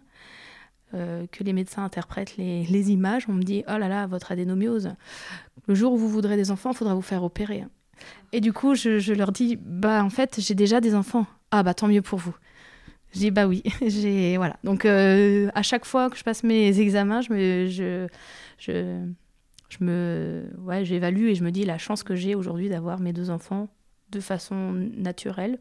[0.94, 4.94] euh, que les médecins interprètent les, images, on me dit Oh là là, votre adénomiose,
[5.66, 7.64] le jour où vous voudrez des enfants, il faudra vous faire opérer.
[8.32, 11.26] Et du coup, je, leur dis Bah, en fait, j'ai déjà des enfants.
[11.50, 12.34] Ah, bah, tant mieux pour vous.
[13.12, 13.62] Je dis Bah oui.
[13.86, 14.56] j'ai voilà.
[14.64, 17.66] Donc, euh, à chaque fois que je passe mes examens, je me.
[17.66, 18.06] Je,
[18.58, 23.12] je, me ouais, j'évalue et je me dis la chance que j'ai aujourd'hui d'avoir mes
[23.12, 23.68] deux enfants
[24.10, 25.58] de façon naturelle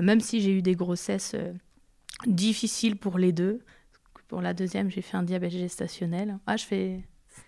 [0.00, 1.52] même si j'ai eu des grossesses euh,
[2.26, 3.60] difficiles pour les deux.
[4.28, 6.38] Pour la deuxième, j'ai fait un diabète gestationnel.
[6.46, 7.00] Ah, je fais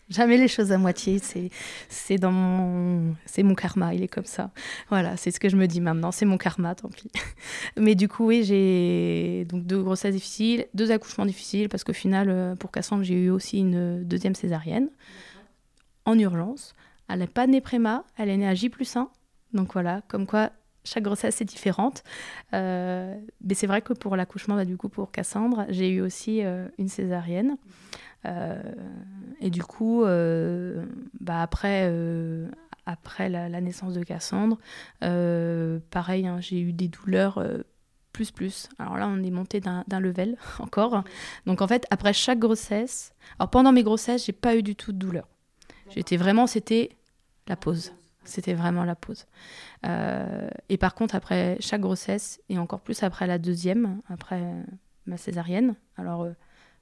[0.09, 1.18] jamais les choses à moitié.
[1.18, 1.50] C'est,
[1.88, 3.94] c'est dans mon, c'est mon karma.
[3.94, 4.50] Il est comme ça.
[4.90, 6.12] Voilà, c'est ce que je me dis maintenant.
[6.12, 7.11] C'est mon karma, tant pis.
[7.76, 12.28] Mais du coup, oui, j'ai donc deux grossesses difficiles, deux accouchements difficiles parce qu'au final,
[12.28, 14.90] euh, pour Cassandre, j'ai eu aussi une deuxième césarienne
[16.04, 16.74] en urgence.
[17.09, 19.09] Elle n'est pas née préma, elle est née à J plus 1.
[19.52, 20.50] Donc voilà, comme quoi
[20.85, 22.03] chaque grossesse est différente.
[22.53, 26.44] Euh, mais c'est vrai que pour l'accouchement, bah, du coup, pour Cassandre, j'ai eu aussi
[26.44, 27.57] euh, une césarienne.
[28.27, 28.62] Euh,
[29.40, 30.05] et du coup,
[31.20, 31.92] bah, après,
[32.87, 34.59] après la, naissance de Cassandre,
[35.01, 37.42] pareil, hein, j'ai eu des douleurs
[38.12, 38.68] plus plus.
[38.79, 41.03] Alors là, on est monté d'un level encore.
[41.47, 44.92] Donc en fait, après chaque grossesse, alors pendant mes grossesses, j'ai pas eu du tout
[44.92, 45.27] de douleur.
[45.90, 46.97] J'étais vraiment, c'était
[47.47, 47.92] la pause.
[48.25, 49.27] C'était vraiment la pause.
[49.87, 54.43] Euh, et par contre, après chaque grossesse, et encore plus après la deuxième, après
[55.07, 56.33] ma césarienne, alors euh,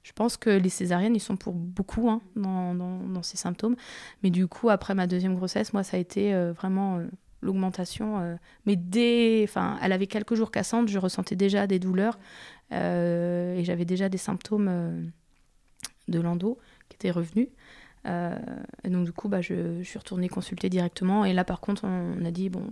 [0.03, 3.75] je pense que les césariennes, ils sont pour beaucoup hein, dans, dans, ces symptômes.
[4.21, 7.01] Mais du coup, après ma deuxième grossesse, moi, ça a été euh, vraiment
[7.41, 8.37] l'augmentation.
[8.65, 9.41] mais dès.
[9.43, 12.19] Enfin, elle avait quelques jours Cassandre, je ressentais déjà des douleurs.
[12.71, 15.11] et j'avais déjà des symptômes
[16.07, 16.57] de l'endo
[16.89, 17.47] qui étaient revenus.
[18.05, 18.37] Euh,
[18.83, 21.25] et donc, du coup, bah, je, suis retournée consulter directement.
[21.25, 22.71] Et là, par contre, on, a dit bon,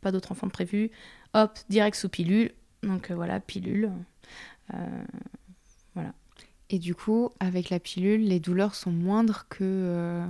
[0.00, 0.90] pas d'autres enfants de prévu.
[1.34, 2.52] Hop, direct sous pilule.
[2.82, 3.90] Donc, euh, voilà, pilule.
[4.74, 4.76] Euh,
[5.94, 6.12] voilà.
[6.70, 10.22] Et du coup, avec la pilule, les douleurs sont moindres que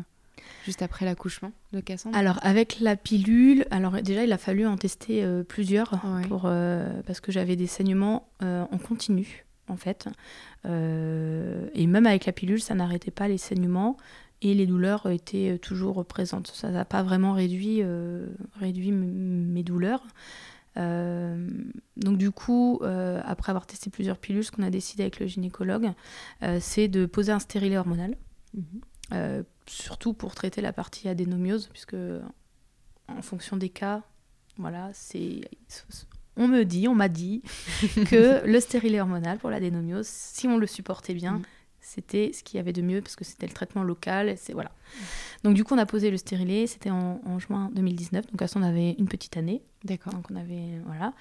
[0.64, 2.16] juste après l'accouchement de Cassandre?
[2.16, 6.50] Alors avec la pilule, alors déjà il a fallu en tester plusieurs pour,
[7.06, 10.08] parce que j'avais des saignements en continu en fait.
[10.66, 13.96] Euh, et même avec la pilule, ça n'arrêtait pas les saignements
[14.40, 16.48] et les douleurs étaient toujours présentes.
[16.48, 18.26] Ça n'a pas vraiment réduit, euh,
[18.58, 20.04] réduit mes douleurs.
[20.78, 21.48] Euh,
[21.96, 25.92] donc du coup, après avoir testé plusieurs pilules, ce qu'on a décidé avec le gynécologue,
[26.60, 28.16] c'est de poser un stérilet hormonal,
[28.54, 29.44] mhm.
[29.66, 31.96] surtout pour traiter la partie adénomiose, puisque
[33.08, 34.02] en fonction des cas,
[34.58, 35.42] voilà, c'est
[36.36, 37.42] on me dit, on m'a dit
[38.10, 41.42] que le stérilet hormonal pour l'adénomiose, si on le supportait bien, mm.
[41.80, 44.34] c'était ce qu'il y avait de mieux parce que c'était le traitement local.
[44.36, 44.72] C'est voilà.
[45.44, 46.66] Donc du coup, on a posé le stérilet.
[46.66, 48.26] C'était en, juin 2019.
[48.30, 49.62] Donc à ce on avait une petite année.
[49.84, 50.12] D'accord.
[50.12, 51.12] Donc on avait voilà.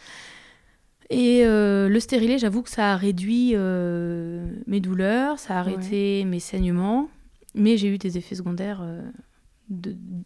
[1.10, 6.24] Et euh, le stérilet, j'avoue que ça a réduit euh, mes douleurs, ça a arrêté
[6.24, 7.10] mes saignements,
[7.54, 9.02] mais j'ai eu des effets secondaires euh,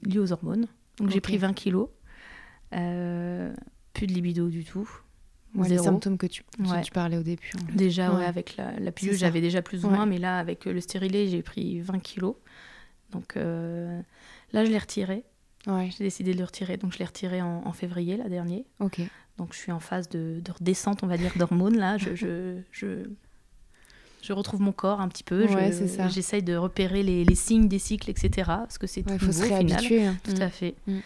[0.04, 0.68] liés aux hormones.
[0.98, 1.90] Donc j'ai pris 20 kilos
[3.96, 4.88] plus de libido du tout.
[5.68, 6.44] les symptômes que tu,
[6.84, 7.52] tu parlais au début.
[7.74, 8.26] Déjà, ouais.
[8.26, 11.82] avec la, pilule, j'avais déjà plus ou moins, mais là, avec le stérilet, j'ai pris
[11.82, 12.36] 20 kilos.
[13.12, 14.02] Donc euh,
[14.52, 15.24] là, je l'ai retiré.
[15.68, 16.78] J'ai décidé de le retirer.
[16.78, 18.64] Donc je l'ai retiré en, février, la dernière.
[18.80, 19.02] Ok.
[19.38, 21.78] Donc je suis en phase de, redescente, on va dire, d'hormones.
[21.78, 22.62] Là, je, je,
[24.22, 25.48] je, retrouve mon corps un petit peu.
[26.10, 28.30] J'essaye de repérer les, signes des cycles, etc.
[28.46, 30.06] Parce que c'est tout faut se réhabituer.
[30.06, 30.18] Hein.
[30.24, 30.52] Tout à mm.
[30.52, 30.76] fait.
[30.88, 31.00] Mm.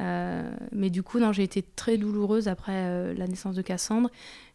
[0.00, 4.10] Euh, mais du coup, non, j'ai été très douloureuse après euh, la naissance de Cassandre.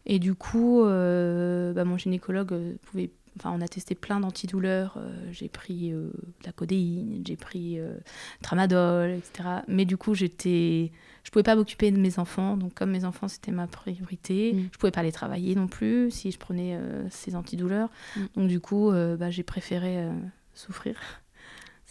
[0.06, 3.10] Et du coup, euh, bah, mon gynécologue pouvait.
[3.38, 4.98] Enfin, on a testé plein d'antidouleurs.
[5.30, 6.12] j'ai pris de
[6.44, 7.78] la codéine, j'ai pris
[8.42, 9.48] tramadol, etc.
[9.68, 10.90] Mais du coup, j'étais.
[11.22, 12.56] Je pouvais pas m'occuper de mes enfants.
[12.56, 14.68] Donc, comme mes enfants, c'était ma priorité, mm.
[14.72, 16.78] je pouvais pas les travailler non plus si je prenais
[17.10, 17.88] ces antidouleurs.
[18.16, 18.20] Mm.
[18.34, 20.08] Donc, du coup, bah, j'ai préféré
[20.52, 20.96] souffrir.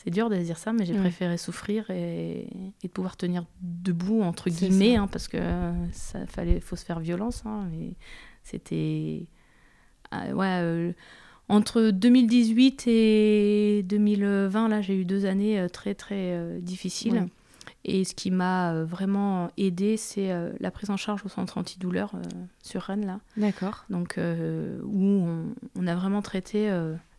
[0.02, 2.48] C'est dur de dire ça, mais j'ai préféré souffrir et,
[2.82, 5.38] de pouvoir tenir debout, entre guillemets, hein, parce que
[5.92, 7.44] ça fallait, faut se faire violence.
[7.46, 7.68] Hein,
[8.42, 9.28] c'était.
[10.12, 10.94] Ah, ouais, euh,
[11.50, 17.28] entre 2018 et 2020, là, j'ai eu deux années euh, très, très euh, difficiles.
[17.84, 22.14] Et ce qui m'a vraiment aidé, c'est la prise en charge au centre antidouleur
[22.62, 23.20] sur Rennes, là.
[23.36, 23.86] D'accord.
[23.90, 25.46] Donc, où on,
[25.78, 26.70] on, a vraiment traité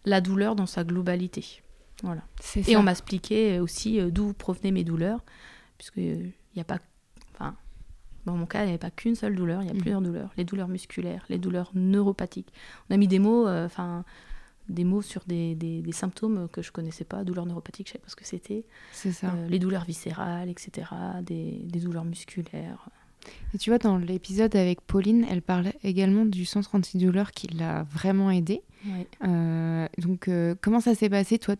[0.04, 1.62] la douleur dans sa globalité.
[2.02, 2.22] Voilà.
[2.66, 5.24] Et on m'a expliqué aussi euh, d'où provenaient mes douleurs,
[5.78, 6.78] puisque il n'y a pas,
[7.34, 7.54] enfin,
[8.26, 9.78] dans mon cas, il n'y avait pas qu'une seule douleur, il y a mm.
[9.78, 10.30] plusieurs douleurs.
[10.36, 12.52] Les douleurs musculaires, les douleurs neuropathiques.
[12.88, 14.04] On a mis des mots, euh, enfin,
[14.68, 17.24] des mots sur des, des, symptômes que je connaissais pas.
[17.24, 18.64] Douleurs neuropathiques, je savais pas ce que c'était.
[18.92, 19.28] C'est ça.
[19.28, 20.88] Euh, les douleurs viscérales, etc.
[21.22, 22.88] Des, des douleurs musculaires.
[23.54, 27.82] Et tu vois, dans l'épisode avec Pauline, elle parle également du centre antidouleur qui l'a
[27.84, 28.62] vraiment aidé.
[29.24, 31.54] Euh, donc, euh, comment ça s'est passé Toi,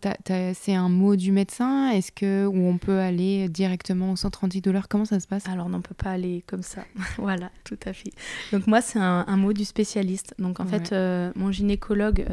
[0.53, 1.91] c'est un mot du médecin?
[1.91, 4.87] Est-ce que ou on peut aller directement au centre antidouleur?
[4.87, 5.47] Comment ça se passe?
[5.47, 6.83] Alors, on ne peut pas aller comme ça.
[7.17, 8.11] voilà, tout à fait.
[8.51, 10.33] Donc, moi, c'est un, mot du spécialiste.
[10.39, 12.25] Donc, en fait, euh, mon gynécologue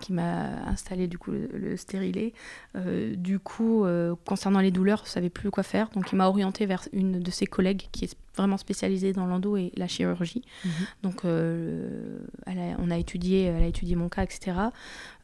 [0.00, 2.32] qui m'a installé du coup le, stérilet.
[2.76, 6.28] Euh, du coup, euh, concernant les douleurs, je savais plus quoi faire, donc il m'a
[6.28, 10.42] orienté vers une de ses collègues qui est vraiment spécialisée dans l'endo et la chirurgie.
[10.64, 10.70] Mhm.
[11.02, 14.56] Donc, euh, elle a, on a étudié, elle a étudié mon cas, etc.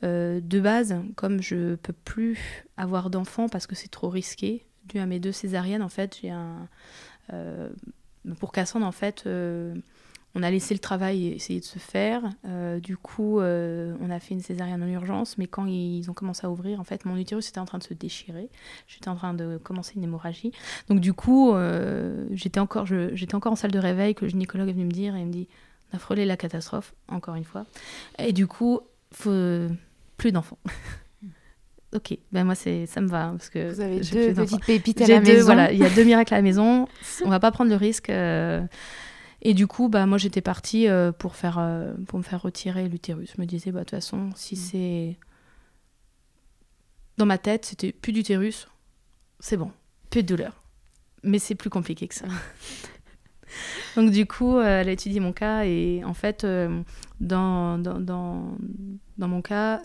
[0.03, 5.07] de base, comme je peux plus avoir d'enfants parce que c'est trop risqué, dû à
[5.07, 6.69] mes deux césariennes, en fait, j'ai un
[8.39, 9.25] pour Cassandre, en fait,
[10.35, 12.23] on a laissé le travail essayer de se faire.
[12.45, 16.13] Euh, du coup, euh, on a fait une césarienne en urgence, mais quand ils ont
[16.13, 18.49] commencé à ouvrir, en fait, mon utérus était en train de se déchirer.
[18.89, 20.51] J'étais en train de commencer une hémorragie.
[20.89, 24.69] Donc, du coup, euh, j'étais encore, j'étais encore en salle de réveil que le gynécologue
[24.69, 25.49] est venu me dire et il me dit
[25.93, 27.65] on a frôlé la catastrophe, encore une fois.
[28.19, 28.81] Et du coup,
[29.13, 29.69] faut
[30.17, 30.59] plus d'enfants.
[31.95, 35.01] ok, ben moi c'est ça me va hein, parce que vous avez deux petites pépites
[35.03, 35.45] à la maison.
[35.45, 36.89] Voilà, il y a deux miracles à la maison.
[37.25, 38.11] On va pas prendre le risque.
[39.45, 42.89] Et du coup, bah, moi, j'étais partie euh, pour, faire, euh, pour me faire retirer
[42.89, 43.33] l'utérus.
[43.37, 44.59] Je me disais, bah, de toute façon, si Mm.
[44.59, 45.17] c'est.
[47.17, 48.67] Dans ma tête, c'était plus d'utérus,
[49.39, 49.71] c'est bon,
[50.11, 50.63] plus de douleur.
[51.23, 52.27] Mais c'est plus compliqué que ça.
[53.97, 56.45] Donc, du coup, euh, elle a étudié mon cas et en fait,
[57.21, 58.57] dans, dans, dans,
[59.19, 59.77] dans mon cas,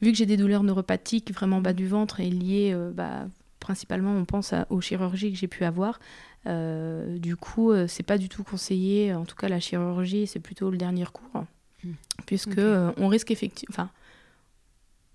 [0.00, 3.26] vu que j'ai des douleurs neuropathiques vraiment bas du ventre et liées bah,
[3.60, 6.00] principalement, on pense à- aux chirurgies que j'ai pu avoir.
[6.46, 9.12] Euh, du coup, euh, c'est pas du tout conseillé.
[9.14, 11.44] En tout cas, la chirurgie, c'est plutôt le dernier recours,
[11.84, 11.92] Hmm.
[12.26, 13.90] puisque euh, on risque effectivement, enfin,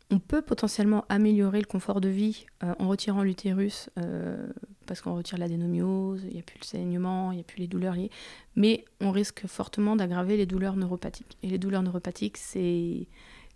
[0.09, 3.89] on peut potentiellement améliorer le confort de vie euh, en retirant l'utérus,
[4.85, 7.67] parce qu'on retire l'adénomiose, il n'y a plus le saignement, il n'y a plus les
[7.67, 8.11] douleurs liées,
[8.55, 11.37] mais on risque fortement d'aggraver les douleurs neuropathiques.
[11.43, 13.07] Et les douleurs neuropathiques, c'est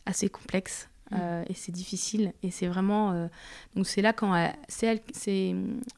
[0.06, 0.90] assez complexe.
[1.14, 2.34] Euh, et c'est difficile.
[2.44, 3.28] Et c'est vraiment euh,
[3.76, 5.02] donc c'est là quand elle- c'est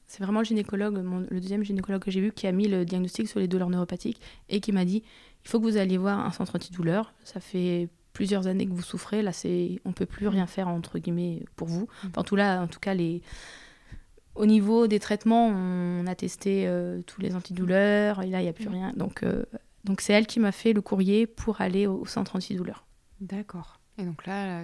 [0.07, 2.85] c'est vraiment le gynécologue mon- le deuxième gynécologue que j'ai vu qui a mis le
[2.85, 4.19] diagnostic sur les douleurs neuropathiques
[4.49, 5.03] et qui m'a dit
[5.45, 7.13] il faut que vous alliez voir un centre antidouleur.
[7.23, 9.21] Ça fait plusieurs années que vous souffrez.
[9.21, 11.87] Là c'est on peut plus rien faire entre guillemets pour vous.
[12.05, 13.21] Enfin, en tout là en tout cas les
[14.35, 18.21] au niveau des traitements on a testé euh, tous les antidouleurs.
[18.21, 18.93] Et là il n'y a plus rien.
[18.95, 19.43] Donc euh,
[19.85, 22.85] donc c'est elle qui m'a fait le courrier pour aller au, au centre antidouleur.
[23.21, 23.79] D'accord.
[23.97, 24.63] Et donc là,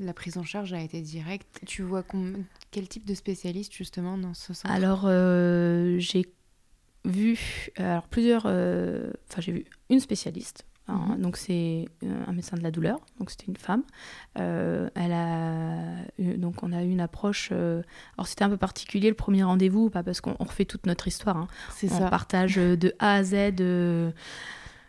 [0.00, 1.60] la, prise en charge a été directe.
[1.66, 2.02] Tu vois
[2.70, 4.72] quel type de spécialiste justement dans ce centre?
[4.74, 6.26] Alors, euh, j'ai
[7.04, 8.44] vu euh, alors plusieurs.
[8.46, 10.64] euh, Enfin, j'ai vu une spécialiste.
[10.88, 11.22] hein, Mhm.
[11.22, 11.86] Donc, c'est
[12.28, 12.98] un médecin de la douleur.
[13.18, 13.82] Donc, c'était une femme.
[14.38, 17.50] Euh, elle a eu- donc, on a eu une approche.
[17.52, 21.08] alors, c'était un peu particulier le premier rendez-vous, pas parce qu'on on refait toute notre
[21.08, 21.36] histoire.
[21.36, 21.48] hein.
[21.70, 22.10] C'est On ça.
[22.10, 23.34] partage euh, de A à Z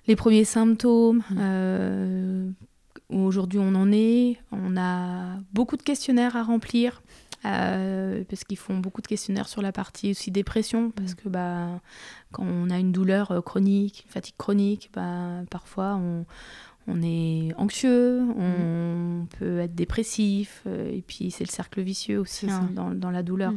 [0.08, 1.38] les premiers symptômes, Mhm.
[1.40, 2.50] euh,
[3.10, 4.38] où aujourd'hui on en est.
[4.52, 7.02] On a beaucoup de questionnaires à remplir.
[7.46, 11.80] euh, parce qu'ils font beaucoup de questionnaires sur la partie aussi dépression, parce que bah,
[12.32, 16.26] quand on a une douleur euh, chronique, une fatigue chronique, bah, parfois on,
[16.88, 22.50] on est anxieux, on peut être dépressif, euh, et puis c'est le cercle vicieux aussi
[22.50, 23.54] hein, dans, dans la douleur.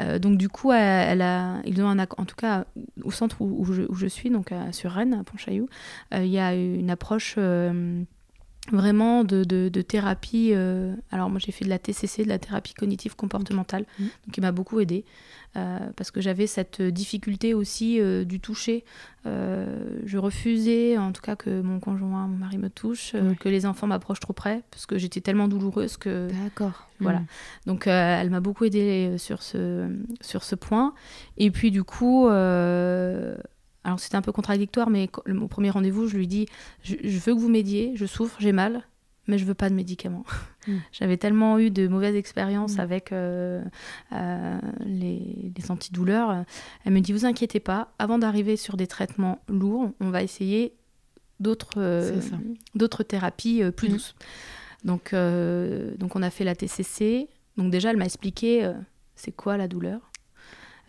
[0.00, 2.64] Euh, donc du coup, elle, elle a, ils ont un, en tout cas
[3.04, 5.68] au centre où, où je, où je suis, donc à- sur Rennes, à Pontchaillou,
[6.12, 7.36] euh, il y a une approche
[8.70, 10.50] vraiment de, de- de thérapie.
[10.52, 14.06] euh, alors moi j'ai fait de la TCC, de la thérapie cognitive comportementale, Mhm.
[14.26, 15.04] donc qui m'a beaucoup aidée
[15.56, 18.84] euh, parce que j'avais cette difficulté aussi euh, du toucher.
[19.24, 23.86] Je refusais, en tout cas que mon conjoint, mon mari me touche, que les enfants
[23.86, 26.88] m'approchent trop près, parce que j'étais tellement douloureuse que D'accord.
[27.00, 27.18] Voilà.
[27.20, 27.26] Mm.
[27.66, 29.88] donc elle m'a beaucoup aidée sur ce,
[30.20, 30.94] sur ce point.
[31.36, 32.26] Et puis du coup,
[33.84, 36.46] alors c'était un peu contradictoire, mais au premier rendez-vous, je lui dis,
[36.82, 38.82] je, je veux que vous m'aidiez, je souffre, j'ai mal,
[39.26, 40.24] mais je veux pas de médicaments.
[40.68, 40.76] Mm.
[40.92, 42.80] J'avais tellement eu de mauvaises expériences Mm.
[42.80, 43.64] avec euh,
[44.12, 46.44] euh, les, les antidouleurs.
[46.84, 50.72] Elle me dit, vous inquiétez pas, avant d'arriver sur des traitements lourds, on va essayer
[51.40, 52.20] d'autres euh,
[52.76, 53.92] d'autres thérapies plus Mm.
[53.92, 54.14] douces.
[54.84, 55.12] Donc,
[55.98, 57.26] donc on a fait la TCC.
[57.56, 58.70] Donc déjà, elle m'a expliqué
[59.16, 60.11] c'est quoi la douleur.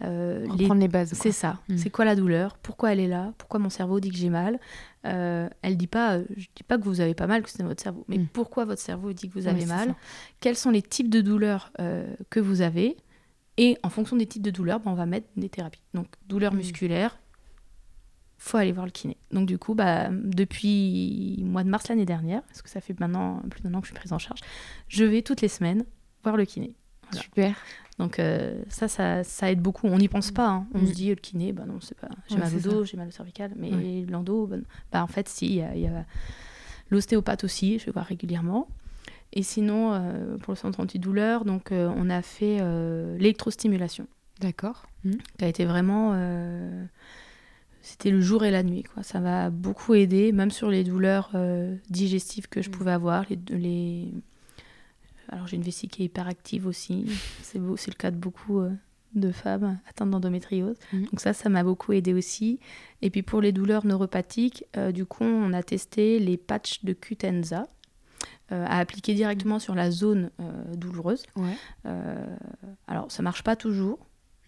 [0.04, 1.14] Euh, les- les bases.
[1.14, 1.60] C'est ça.
[1.70, 1.78] Mm.
[1.78, 2.58] C'est quoi la douleur?
[2.58, 3.34] Pourquoi elle est là?
[3.38, 4.60] Pourquoi mon cerveau dit que j'ai mal?
[5.06, 7.64] Euh, Elle dit pas, euh, je dis pas que vous avez pas mal, que c'est
[7.64, 8.28] votre cerveau, mais Mm.
[8.34, 9.96] pourquoi votre cerveau dit que vous avez mal.
[10.40, 12.98] Quels sont les types de douleurs euh, que vous avez?
[13.58, 15.84] Et en fonction des types de douleurs, ben, on va mettre des thérapies.
[15.94, 16.58] Donc douleur Mm.
[16.58, 17.18] musculaire,
[18.38, 19.16] faut aller voir le kiné.
[19.32, 23.00] Donc du coup, bah, depuis le mois de mars l'année dernière, parce que ça fait
[23.00, 24.42] maintenant plus d'un an que je suis prise en charge,
[24.90, 25.86] je vais toutes les semaines
[26.24, 26.76] voir le kiné.
[27.12, 27.22] Voilà.
[27.24, 27.56] Super.
[28.04, 29.88] Donc euh, ça, ça, ça aide beaucoup.
[29.88, 30.50] On n'y pense pas.
[30.50, 30.68] hein.
[30.74, 30.88] On Mm.
[30.88, 32.10] se dit le kiné, bah non, c'est pas.
[32.28, 34.06] J'ai Ouais, mal au dos, j'ai mal au cervical, mais Ouais.
[34.10, 34.58] l'endo, bah.
[34.92, 36.06] Bah, en fait, si, il y a, il y a
[36.90, 38.68] l'ostéopathe aussi, je vais voir régulièrement.
[39.32, 42.60] Et sinon, euh, pour le centre antidouleur, donc euh, on a fait
[43.18, 44.06] l'électrostimulation,
[44.42, 44.86] D'accord.
[45.06, 45.12] Mm.
[45.38, 46.14] qui a été vraiment,
[47.82, 49.02] c'était le jour et la nuit, quoi.
[49.04, 51.32] Ça m'a beaucoup aidé, même sur les douleurs
[51.90, 52.72] digestives que je Mm.
[52.74, 54.14] pouvais avoir, les, les...
[55.30, 57.06] Alors j'ai une vessie qui est hyperactive aussi.
[57.42, 58.72] C'est le cas de beaucoup euh,
[59.16, 60.76] de femmes atteintes d'endométriose.
[60.92, 61.06] Mhm.
[61.06, 62.60] Donc ça, ça m'a beaucoup aidé aussi.
[63.02, 66.94] Et puis pour les douleurs neuropathiques, euh, du coup, on a testé les patchs de
[66.94, 67.68] Cutenza
[68.52, 70.30] euh, à appliquer directement sur la zone
[70.76, 71.24] douloureuse.
[71.36, 71.56] Ouais.
[72.88, 74.00] Alors ça marche pas toujours,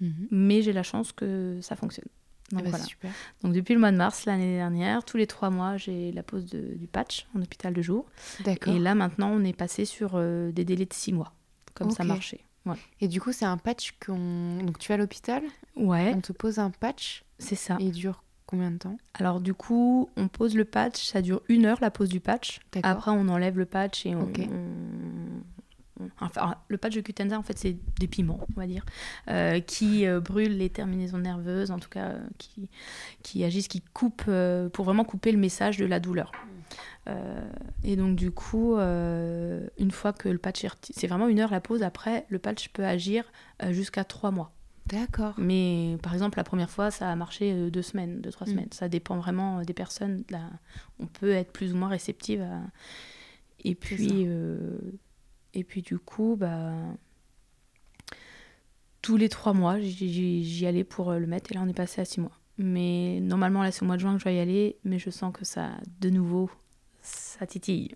[0.01, 0.27] Mhm.
[0.29, 2.07] mais j'ai la chance que ça fonctionne.
[2.51, 2.83] Donc bah, voilà.
[2.83, 3.11] c'est super.
[3.43, 6.45] Donc depuis le mois de mars l'année dernière, tous les trois mois, j'ai la pose
[6.45, 8.05] de- du patch en hôpital de jour.
[8.43, 8.73] D'accord.
[8.73, 11.33] Et là maintenant, on est passé sur euh, des délais de six mois,
[11.73, 12.41] comme ça marchait.
[12.65, 12.79] Voilà.
[13.01, 14.57] Et du coup, c'est un patch qu'on.
[14.63, 15.43] Donc, tu vas à l'hôpital,
[15.75, 17.77] Ouais, on te pose un patch c'est ça.
[17.79, 18.97] et il dure combien de temps?
[19.15, 22.59] Alors du coup, on pose le patch, ça dure une heure la pose du patch.
[22.71, 22.91] D'accord.
[22.91, 24.31] Après, on enlève le patch et on-
[26.21, 28.85] Enfin, le patch de Cutenza, en fait, c'est des piments, on va dire,
[29.27, 32.69] euh, qui euh, brûlent les terminaisons nerveuses, en tout cas, euh, qui,
[33.21, 34.31] qui agissent, qui coupent,
[34.73, 36.31] pour vraiment couper le message de la douleur.
[37.83, 41.61] Et donc, du coup, une fois que le patch est c'est vraiment une heure la
[41.61, 43.25] pause, après, le patch peut agir
[43.69, 44.51] jusqu'à trois mois.
[44.87, 45.33] D'accord.
[45.37, 48.51] Mais par exemple, la première fois, ça a marché deux semaines, deux, trois Mm.
[48.51, 48.67] semaines.
[48.71, 50.23] Ça dépend vraiment des personnes.
[50.29, 50.49] Là,
[50.99, 52.61] on peut être plus ou moins réceptive à.
[53.63, 54.77] Et puis, euh,
[55.55, 56.71] et puis du coup, bah,
[59.01, 61.51] tous les trois mois, j'y- allais pour euh, le mettre.
[61.51, 62.31] Et là, on est passé à six mois.
[62.57, 64.77] Mais normalement, là, c'est au mois de juin que je dois y aller.
[64.83, 66.49] Mais je sens que ça, de nouveau,
[67.01, 67.93] ça titille.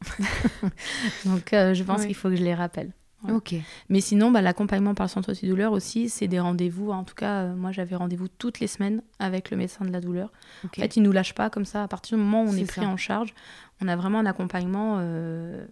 [1.25, 2.07] Donc, euh, je pense Oui.
[2.07, 2.91] qu'il faut que je les rappelle.
[3.21, 3.37] Voilà.
[3.37, 3.55] Ok.
[3.89, 6.91] Mais sinon, bah, l'accompagnement par le centre antidouleur aussi, c'est des rendez-vous.
[6.91, 9.99] En tout cas, euh, moi, j'avais rendez-vous toutes les semaines avec le médecin de la
[9.99, 10.31] douleur.
[10.63, 11.83] En fait, il nous lâche pas comme ça.
[11.83, 12.87] À partir du moment où on est pris ça.
[12.87, 13.33] en charge,
[13.81, 15.65] on a vraiment un accompagnement euh,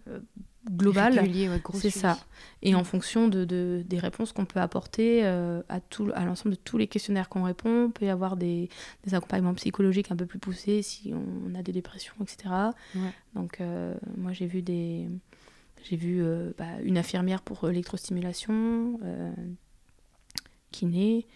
[0.70, 1.12] global.
[1.14, 2.18] Ouais, C'est ça.
[2.62, 2.76] Et Mm.
[2.76, 6.60] en fonction de, de- des réponses qu'on peut apporter euh, à, tout, à l'ensemble de
[6.62, 8.68] tous les questionnaires qu'on répond, il peut y avoir des,
[9.04, 12.54] des accompagnements psychologiques un peu plus poussés si on a des dépressions, etc.
[12.94, 13.00] Ouais.
[13.34, 15.08] Donc, euh, moi, j'ai vu des.
[15.84, 18.98] J'ai vu euh, bah, une infirmière pour l'électrostimulation,
[20.72, 21.26] kiné.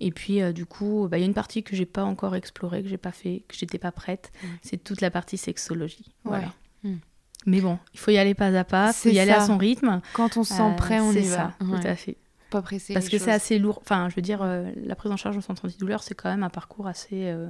[0.00, 2.34] Et puis, euh, du coup, bah, il y a une partie que j'ai pas encore
[2.34, 4.32] explorée, que j'ai pas fait, que j'étais pas prête.
[4.62, 6.12] C'est toute la partie sexologie.
[6.24, 6.52] Voilà.
[6.82, 6.96] Ouais.
[7.46, 9.58] Mais bon, il faut y aller pas à pas, il faut y aller à son
[9.58, 10.00] rythme.
[10.14, 11.66] Quand on se sent Euh, prêt, on y ça, va.
[11.66, 11.80] Ouais.
[11.80, 12.16] tout à fait.
[12.50, 12.94] Pas pressé.
[12.94, 13.80] Parce que c'est assez lourd.
[13.82, 16.42] Enfin, je veux dire, euh, la prise en charge au centre antidouleur, c'est quand même
[16.42, 17.24] un parcours assez.
[17.26, 17.48] euh,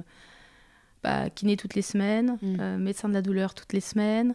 [1.03, 2.57] bah, kiné toutes les semaines, Mm.
[2.59, 4.33] euh, médecin de la douleur toutes les semaines.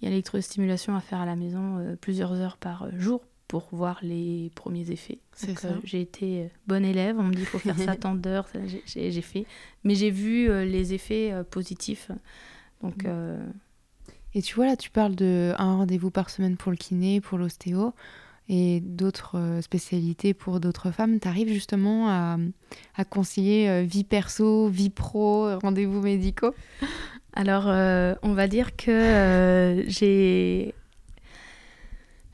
[0.00, 3.98] Il y a l'électrostimulation à faire à la maison plusieurs heures par jour pour voir
[4.02, 5.18] les premiers effets.
[5.34, 5.68] C'est Donc, ça.
[5.84, 7.16] j'ai été bonne élève.
[7.18, 8.46] On me dit il faut faire ça tant d'heures.
[8.86, 9.46] j'ai- fait.
[9.84, 12.10] Mais j'ai vu les effets positifs.
[12.82, 13.52] Donc, Mm.
[14.34, 17.38] Et tu vois, là, tu parles de un rendez-vous par semaine pour le kiné, pour
[17.38, 17.92] l'ostéo
[18.48, 21.20] et d'autres euh, spécialités pour d'autres femmes.
[21.20, 22.38] Tu arrives justement à,
[22.96, 26.54] à concilier euh, vie perso, vie pro, rendez-vous médicaux?
[27.34, 30.74] Alors, euh, on va dire que euh, j'ai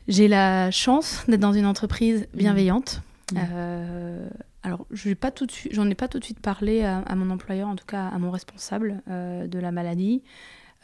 [0.09, 3.03] j'ai la chance d'être dans une entreprise bienveillante.
[3.33, 3.39] Mhm.
[3.53, 4.29] Euh,
[4.63, 6.99] alors, je n'ai pas tout de suite, j'en ai pas tout de suite parlé à,
[7.01, 10.23] à mon employeur, en tout cas à mon responsable euh, de la maladie.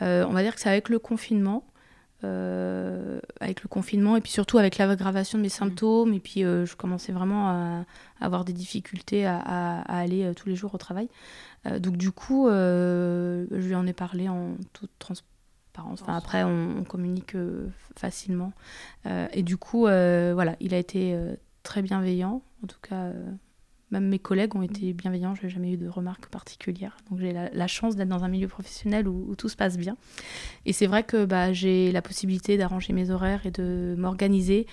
[0.02, 1.64] Euh, on va dire que c'est avec le confinement.
[2.24, 6.64] euh, avec le confinement et puis surtout avec l'aggravation de mes symptômes et puis euh,
[6.64, 7.84] je commençais vraiment à,
[8.20, 11.08] à avoir des difficultés à, à- à aller euh, tous les jours au travail.
[11.80, 16.02] Donc du coup je lui en ai parlé en toute transparence.
[16.02, 17.36] Enfin après on, on communique
[17.96, 18.52] facilement.
[19.32, 21.18] Et du coup voilà il a été
[21.62, 22.42] très bienveillant.
[22.62, 23.10] En tout cas
[23.94, 26.96] même mes collègues ont été bienveillants, je n'ai jamais eu de remarques particulières.
[27.10, 29.76] Donc j'ai la, la chance d'être dans un milieu professionnel où, où tout se passe
[29.78, 29.96] bien.
[30.66, 34.66] Et c'est vrai que bah, j'ai la possibilité d'arranger mes horaires et de m'organiser.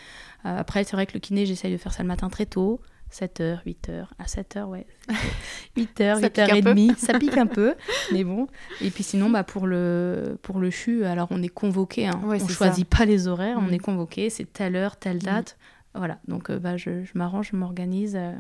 [0.46, 2.82] Euh, après, c'est vrai que le kiné, j'essaye de faire ça le matin très tôt.
[3.12, 4.86] 7h, 8h, à 7h, ouais.
[5.78, 7.76] 8h, Ça pique un 8h30, ça pique un peu,
[8.14, 8.48] mais bon.
[8.80, 12.22] Et puis sinon, bah, pour, le, pour le CHU, alors on est convoqué, hein.
[12.24, 13.74] Ouais, on choisit pas les horaires, on Mm.
[13.74, 15.58] est convoqué, c'est telle heure, telle date.
[15.94, 18.32] Voilà, donc euh, bah, je, je m'arrange, je m'organise euh,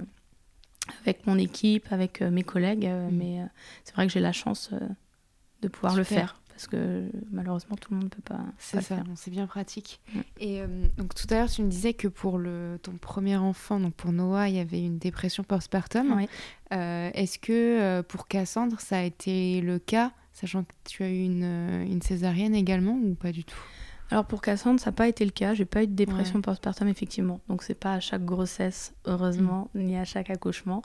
[1.04, 3.16] avec mon équipe, avec euh, mes collègues, euh, Mm.
[3.18, 3.46] mais euh,
[3.84, 4.72] c'est vrai que j'ai la chance
[5.62, 8.84] de pouvoir le faire parce que malheureusement tout le monde ne peut pas, C'est le
[8.84, 9.06] ça, faire.
[9.16, 10.00] c'est bien pratique.
[10.14, 10.20] Mm.
[10.40, 13.80] Et euh, donc tout à l'heure, tu me disais que pour le, ton premier enfant,
[13.80, 16.26] donc pour Noah, il y avait une dépression postpartum.
[16.74, 21.10] Euh, Est-ce que euh, pour Cassandre, ça a été le cas, sachant que tu as
[21.10, 21.44] eu une,
[21.90, 23.58] une césarienne également ou pas du tout?
[24.12, 25.54] Alors pour Cassandre, ça n'a pas été le cas.
[25.54, 26.42] J'ai pas eu de dépression Ouais.
[26.42, 27.40] postpartum effectivement.
[27.48, 30.82] Donc c'est pas à chaque grossesse, heureusement, ni à chaque accouchement.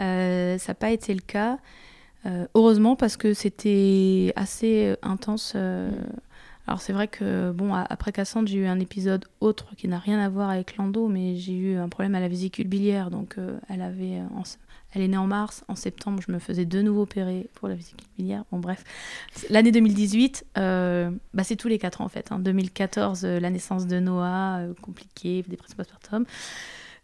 [0.00, 1.58] Euh, ça n'a pas été le cas.
[2.26, 5.52] Euh, heureusement parce que c'était assez euh, intense.
[5.56, 6.04] euh, Mm.
[6.66, 10.18] Alors c'est vrai que bon après Cassandre, j'ai eu un épisode autre qui n'a rien
[10.18, 13.10] à voir avec l'endo, mais j'ai eu un problème à la vésicule biliaire.
[13.10, 13.36] Donc
[13.68, 14.22] elle avait,
[14.94, 15.64] elle est née en mars.
[15.68, 18.44] En septembre, je me faisais de nouveau opérer pour la vésicule biliaire.
[18.52, 18.84] Bon bref,
[19.50, 22.30] L'année 2018, euh, bah, c'est tous les 4 ans en fait.
[22.30, 22.38] hein.
[22.38, 26.24] 2014, euh, la naissance de Noah, euh, compliqué, dépression postpartum.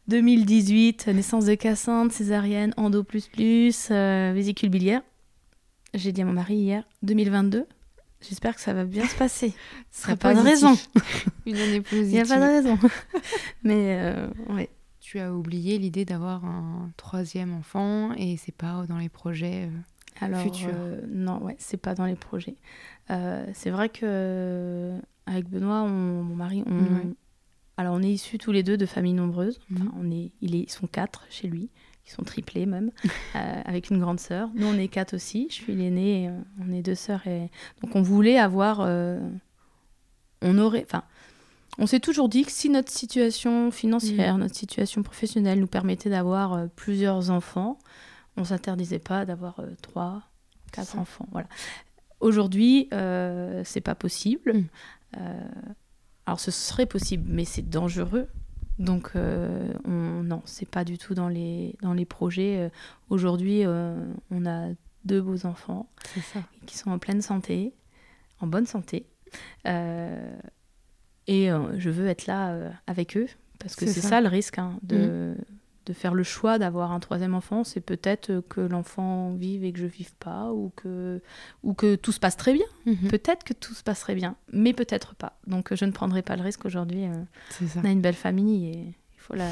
[0.08, 5.02] 2018, naissance de Cassandre, césarienne, endo plus plus, euh, vésicule biliaire.
[5.94, 7.66] J'ai dit à mon mari hier, 2022,
[8.20, 9.52] j'espère que ça va bien se passer.
[9.92, 10.76] Ce Il n'y a pas de raison.
[11.46, 12.78] Une année Il n'y a pas de raison.
[13.62, 14.68] Mais euh, ouais.
[15.10, 19.64] Tu as oublié l'idée d'avoir un troisième enfant et c'est pas dans les projets.
[19.64, 20.68] euh, Alors, Futur.
[20.72, 22.54] euh, non, ouais, c'est pas dans les projets.
[23.10, 27.08] Euh, c'est vrai que euh, avec Benoît, on- mon mari, on, Ouais.
[27.76, 29.58] alors on est issus tous les deux de familles nombreuses.
[29.72, 29.92] Enfin, Mhm.
[30.00, 31.70] on est, il est, ils sont quatre chez lui,
[32.06, 32.92] ils sont triplés même,
[33.34, 34.48] avec une grande sœur.
[34.54, 35.48] Nous, on est quatre aussi.
[35.50, 36.30] Je suis l'aînée,
[36.60, 37.50] on est deux sœurs et
[37.82, 38.78] donc on voulait avoir,
[40.42, 41.02] on aurait, enfin,
[41.80, 46.52] on s'est toujours dit que si notre situation financière, notre situation professionnelle nous permettait d'avoir
[46.52, 47.78] euh, plusieurs enfants,
[48.36, 50.22] on s'interdisait pas d'avoir euh, trois,
[50.72, 51.26] quatre enfants.
[51.32, 51.48] Voilà.
[52.20, 54.52] Aujourd'hui, euh, c'est pas possible.
[54.52, 54.64] Mm.
[55.16, 55.48] Euh,
[56.26, 58.28] alors ce serait possible, mais c'est dangereux.
[58.78, 62.70] Donc euh, on, non, c'est pas du tout dans les dans les projets.
[63.08, 64.68] Aujourd'hui, on a
[65.06, 65.88] deux beaux enfants
[66.32, 66.40] ça.
[66.66, 67.72] qui sont en pleine santé,
[68.40, 69.06] en bonne santé.
[71.30, 73.26] Et euh, je veux être là euh, avec eux,
[73.60, 74.08] parce que C'est ça.
[74.08, 74.20] ça.
[74.20, 75.36] le risque hein, de,
[75.86, 77.62] de faire le choix d'avoir un troisième enfant.
[77.62, 81.20] C'est peut-être euh, que l'enfant vive et que je vive pas, ou que,
[81.62, 82.66] ou que tout se passe très bien.
[82.86, 83.08] Mhm.
[83.08, 85.38] Peut-être que tout se passerait bien, mais peut-être pas.
[85.46, 87.04] Donc je ne prendrai pas le risque aujourd'hui.
[87.76, 88.78] on a une belle famille et
[89.14, 89.50] il faut la,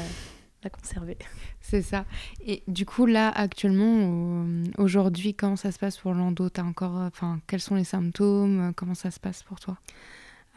[0.63, 1.17] la conserver.
[1.61, 2.03] C'est ça.
[2.45, 4.09] Et du coup, là, actuellement,
[4.77, 8.73] au- aujourd'hui, comment ça se passe pour Lando T'as encore, enfin, quels sont les symptômes?
[8.75, 9.77] Comment ça se passe pour toi?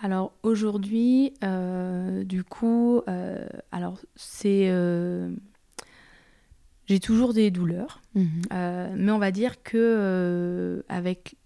[0.04, 5.32] Alors aujourd'hui, euh, du coup, euh, alors c'est, euh,
[6.86, 8.02] j'ai toujours des douleurs,
[8.52, 11.36] euh, mais on va dire que avec,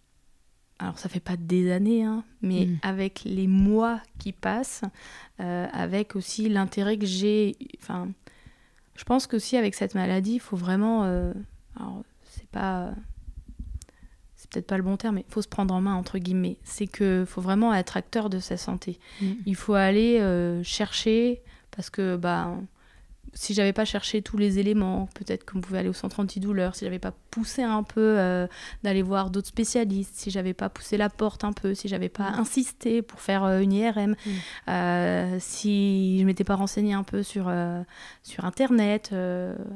[0.79, 2.79] alors ça fait pas des années, hein, mais Mhm.
[2.81, 4.81] avec les mois qui passent,
[5.39, 8.09] avec aussi l'intérêt que j'ai, enfin,
[8.95, 12.95] je pense qu'aussi avec cette maladie, il faut vraiment, alors c'est pas
[14.47, 16.57] c'est peut-être pas le bon terme, mais il faut se prendre en main, entre guillemets.
[16.63, 18.99] C'est que faut vraiment être acteur de sa santé.
[19.21, 19.37] Mhm.
[19.47, 22.55] Il faut aller euh, chercher, parce que bah,
[23.35, 26.85] si j'avais pas cherché tous les éléments, peut-être qu'on pouvait aller au centre antidouleur, si
[26.85, 28.47] j'avais pas poussé un peu euh,
[28.83, 32.31] d'aller voir d'autres spécialistes, si j'avais pas poussé la porte un peu, si j'avais pas
[32.31, 32.41] Mhm.
[32.41, 34.16] insisté pour faire euh, une IRM, Mhm.
[34.68, 37.53] euh, si je m'étais pas renseignée un peu sur,
[38.22, 39.12] sur Internet,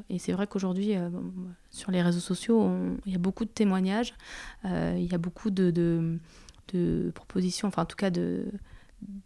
[0.09, 1.32] et c'est vrai qu'aujourd'hui, bon,
[1.70, 2.70] sur les réseaux sociaux,
[3.07, 4.14] il y a beaucoup de témoignages,
[4.64, 6.18] il y a beaucoup de, de,
[6.72, 8.46] de propositions, enfin en tout cas de,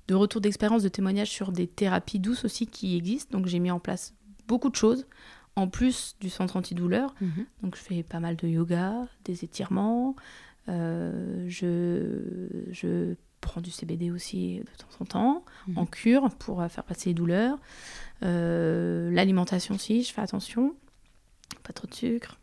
[0.09, 3.37] de retours d'expérience, de témoignages sur des thérapies douces aussi qui existent.
[3.37, 4.15] Donc j'ai mis en place
[4.47, 5.07] beaucoup de choses,
[5.57, 7.15] en plus du centre antidouleur.
[7.21, 7.47] Mhm.
[7.63, 10.15] Donc je fais pas mal de yoga, des étirements,
[10.69, 15.79] euh, je, je prends du CBD aussi de temps en temps, Mhm.
[15.79, 17.59] en cure pour euh, faire passer les douleurs.
[18.23, 20.75] Euh, L'alimentation aussi, je fais attention,
[21.63, 22.39] pas trop de sucre.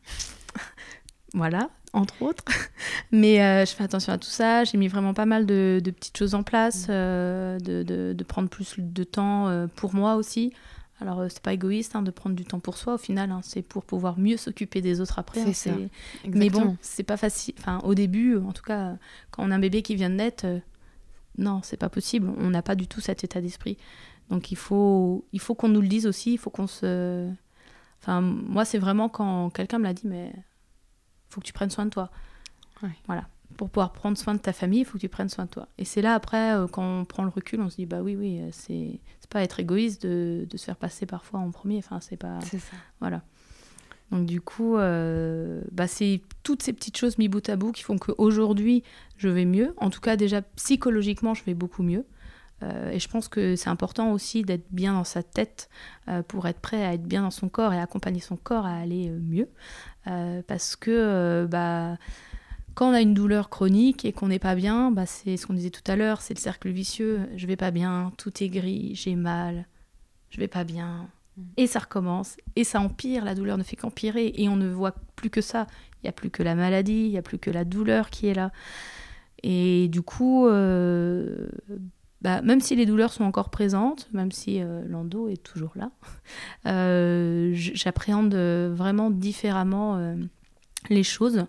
[1.34, 2.44] Voilà, entre autres.
[3.12, 4.64] Mais euh, je fais attention à tout ça.
[4.64, 8.24] J'ai mis vraiment pas mal de, de petites choses en place, euh, de, de- de
[8.24, 10.54] prendre plus de temps euh, pour moi aussi.
[11.00, 13.64] Alors, c'est pas égoïste hein, de prendre du temps pour soi au final, hein, c'est
[13.64, 15.42] pour pouvoir mieux s'occuper des autres après.
[15.42, 15.72] Hein, ça.
[16.26, 17.56] mais bon, c'est pas facile.
[17.58, 18.98] Enfin, au début, en tout cas,
[19.32, 20.60] quand on a un bébé qui vient de naître, euh,
[21.40, 22.32] non, c'est pas possible.
[22.38, 23.78] On n'a pas du tout cet état d'esprit.
[24.30, 26.34] Donc il faut, il faut qu'on nous le dise aussi.
[26.34, 27.28] Il faut qu'on se.
[28.02, 30.32] Enfin, moi, c'est vraiment quand quelqu'un me l'a dit, mais
[31.32, 32.10] faut que tu prennes soin de toi.
[32.84, 32.90] Ouais.
[33.08, 33.28] Voilà.
[33.58, 35.68] Pour pouvoir prendre soin de ta famille, il faut que tu prennes soin de toi.
[35.78, 38.16] Et c'est là après, euh, quand on prend le recul, on se dit bah oui,
[38.16, 41.78] oui, euh, c'est c'est pas être égoïste de, de se faire passer parfois en premier.
[41.80, 42.40] Enfin, c'est pas.
[42.42, 42.76] C'est ça.
[43.00, 43.22] Voilà.
[44.12, 47.84] Donc du coup, euh, bah, c'est toutes ces petites choses mis bout à bout qui
[47.84, 48.84] font qu'aujourd'hui,
[49.18, 49.74] je vais mieux.
[49.78, 52.06] En tout cas, déjà psychologiquement, je vais beaucoup mieux.
[52.64, 55.70] Euh, et je pense que c'est important aussi d'être bien dans sa tête
[56.08, 58.76] euh, pour être prêt à être bien dans son corps et accompagner son corps à
[58.76, 59.50] aller euh, mieux.
[60.48, 61.98] Parce que bah,
[62.74, 65.54] quand on a une douleur chronique et qu'on n'est pas bien, bah, c'est ce qu'on
[65.54, 67.30] disait tout à l'heure, c'est le cercle vicieux.
[67.36, 69.68] Je vais pas bien, tout est gris, j'ai mal,
[70.30, 71.08] je vais pas bien.
[71.58, 74.96] Et ça recommence, et ça empire, la douleur ne fait qu'empirer, et on ne voit
[75.16, 75.68] plus que ça.
[76.02, 78.28] Il n'y a plus que la maladie, il n'y a plus que la douleur qui
[78.28, 78.52] est là.
[79.44, 81.50] Et du coup, euh,
[82.22, 85.92] bah, même si les douleurs sont encore présentes, même si euh, l'endo est toujours là,
[86.68, 90.16] euh, j'appréhende euh, vraiment différemment euh,
[90.90, 91.46] les choses.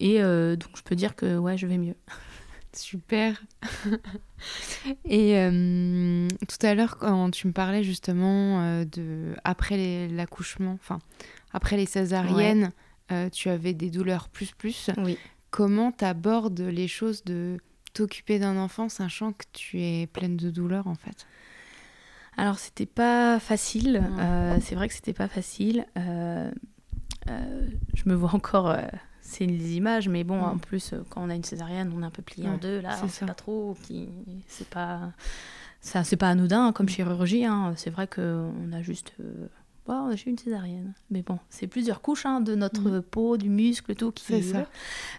[0.00, 1.96] Et donc je peux dire que ouais, je vais mieux.
[2.72, 3.42] Super.
[5.04, 5.34] Et
[6.48, 11.00] tout à l'heure, quand tu me parlais justement de après l'accouchement, enfin
[11.52, 12.70] après les césariennes,
[13.32, 14.90] tu avais des douleurs plus plus.
[14.98, 15.18] Oui.
[15.50, 17.58] Comment t'abordes les choses de
[17.98, 21.26] t'occuper d'un enfant, sachant que tu es pleine de douleurs en fait
[22.36, 24.22] Alors c'était pas facile, Ouais.
[24.22, 25.86] Euh, c'est vrai que c'était pas facile.
[25.96, 26.50] Euh,
[27.28, 28.74] euh, je me vois encore,
[29.20, 30.46] c'est les images, mais bon, Ouais.
[30.46, 32.96] en plus quand on a une césarienne, on est un peu plié en deux, là,
[33.08, 33.76] c'est pas trop,
[34.46, 35.12] c'est pas,
[35.80, 36.72] ça, c'est pas anodin hein, Mm.
[36.74, 37.44] comme chirurgie.
[37.44, 37.74] hein.
[37.76, 39.12] C'est vrai que on a juste,
[39.88, 43.48] Wow, j'ai eu une césarienne, mais bon, c'est plusieurs couches hein, de notre peau, du
[43.48, 44.24] muscle, tout qui.
[44.24, 44.66] C'est ça.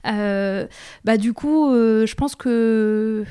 [0.05, 0.67] Euh,
[1.03, 3.26] bah du coup, euh, je pense que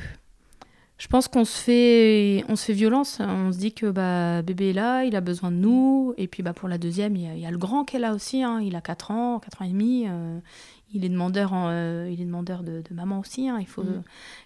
[0.99, 3.21] je pense qu'on se fait, on se fait violence.
[3.21, 6.13] On se dit que bah, bébé est là, il a besoin de nous.
[6.17, 8.43] Et puis bah, pour la deuxième, il y, a, le grand qui est là aussi.
[8.43, 8.61] Hein.
[8.61, 10.07] Il a 4 ans, 4 ans et demi.
[10.09, 10.41] Euh,
[10.93, 13.49] il est demandeur, euh, il est demandeur de, maman aussi.
[13.49, 13.59] Hein.
[13.61, 14.03] Il faut, mm.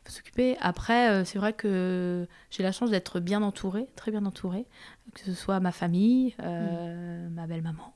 [0.06, 0.56] s'occuper.
[0.60, 4.66] Après, euh, c'est vrai que j'ai la chance d'être bien entourée, très bien entourée.
[5.14, 7.28] Que ce soit ma famille, mm.
[7.34, 7.92] ma belle-maman.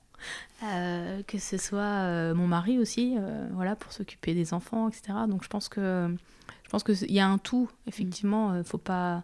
[1.26, 3.16] que ce soit mon mari aussi,
[3.53, 5.12] voilà, pour s'occuper des enfants, etc.
[5.28, 6.14] Donc je pense que
[6.66, 8.51] je pense qu'il y a un tout, effectivement.
[8.51, 9.22] Il euh, ne faut pas,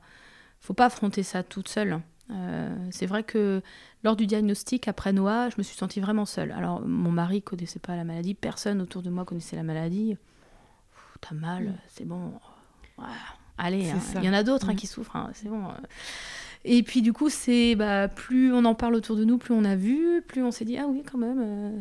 [0.60, 2.00] faut pas affronter ça toute seule.
[2.30, 3.62] Euh, c'est vrai que
[4.04, 6.52] lors du diagnostic après Noah, je me suis sentie vraiment seule.
[6.52, 10.16] Alors, mon mari connaissait pas la maladie, personne autour de moi connaissait la maladie.
[11.20, 11.74] T'as mal, mm.
[11.88, 12.32] c'est bon.
[13.58, 13.98] Allez, hein.
[14.16, 14.76] il y en a d'autres hein, mm.
[14.76, 15.68] qui souffrent, hein, c'est bon.
[16.64, 19.64] Et puis du coup, c'est bah, plus on en parle autour de nous, plus on
[19.64, 21.80] a vu, plus on s'est dit ah oui quand même, euh,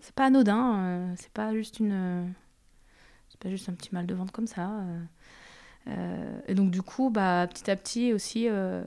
[0.00, 2.32] c'est pas anodin, c'est pas juste une
[3.36, 4.70] c'est pas juste un petit mal de ventre comme ça.
[4.70, 5.02] Euh.
[5.88, 8.82] Euh, et donc du coup, bah, petit à petit aussi, euh,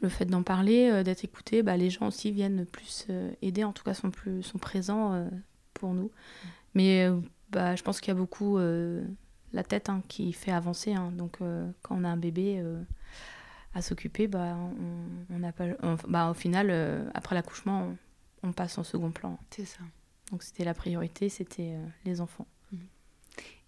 [0.00, 3.06] le fait d'en parler, d'être écouté, bah, les gens aussi viennent plus
[3.42, 5.28] aider, en tout cas sont, plus, sont présents
[5.74, 6.10] pour nous.
[6.74, 7.08] Mais
[7.50, 10.92] bah, je pense qu'il y a beaucoup la tête hein, qui fait avancer.
[10.92, 11.12] Hein.
[11.16, 11.38] Donc
[11.82, 12.62] quand on a un bébé
[13.74, 14.56] à s'occuper, bah,
[15.30, 15.66] on, on pas,
[16.06, 17.96] bah, au final, après l'accouchement,
[18.42, 19.38] on, on, passe en second plan.
[19.50, 19.80] C'est ça.
[20.30, 21.74] Donc c'était la priorité, c'était
[22.04, 22.46] les enfants.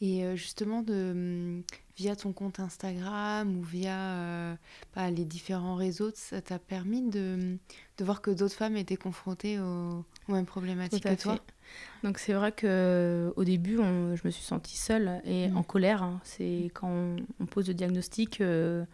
[0.00, 1.62] Et euh, justement, de,
[2.00, 4.54] via ton compte Instagram ou via euh,
[4.96, 7.58] bah, les différents réseaux, ça t'a permis de,
[7.98, 11.38] de, voir que d'autres femmes étaient confrontées aux, mêmes problématiques que toi
[12.02, 15.56] Donc c'est vrai que au début, je me suis sentie seule et mmh.
[15.58, 16.02] en colère.
[16.02, 16.20] Hein.
[16.24, 16.88] C'est quand
[17.38, 18.86] on, pose le diagnostic, euh,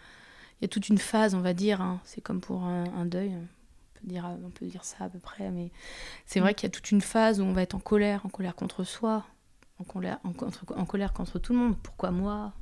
[0.61, 1.81] il y a toute une phase, on va dire.
[1.81, 2.01] Hein.
[2.03, 3.31] C'est comme pour un, deuil.
[3.37, 5.71] On peut, dire, on peut dire ça à peu près, mais
[6.27, 6.43] c'est mmh.
[6.43, 8.57] vrai qu'il y a toute une phase où on va être en colère, en colère
[8.57, 9.25] contre soi,
[9.79, 10.33] en colère, en,
[10.75, 11.77] en colère contre tout le monde.
[11.81, 12.53] Pourquoi moi?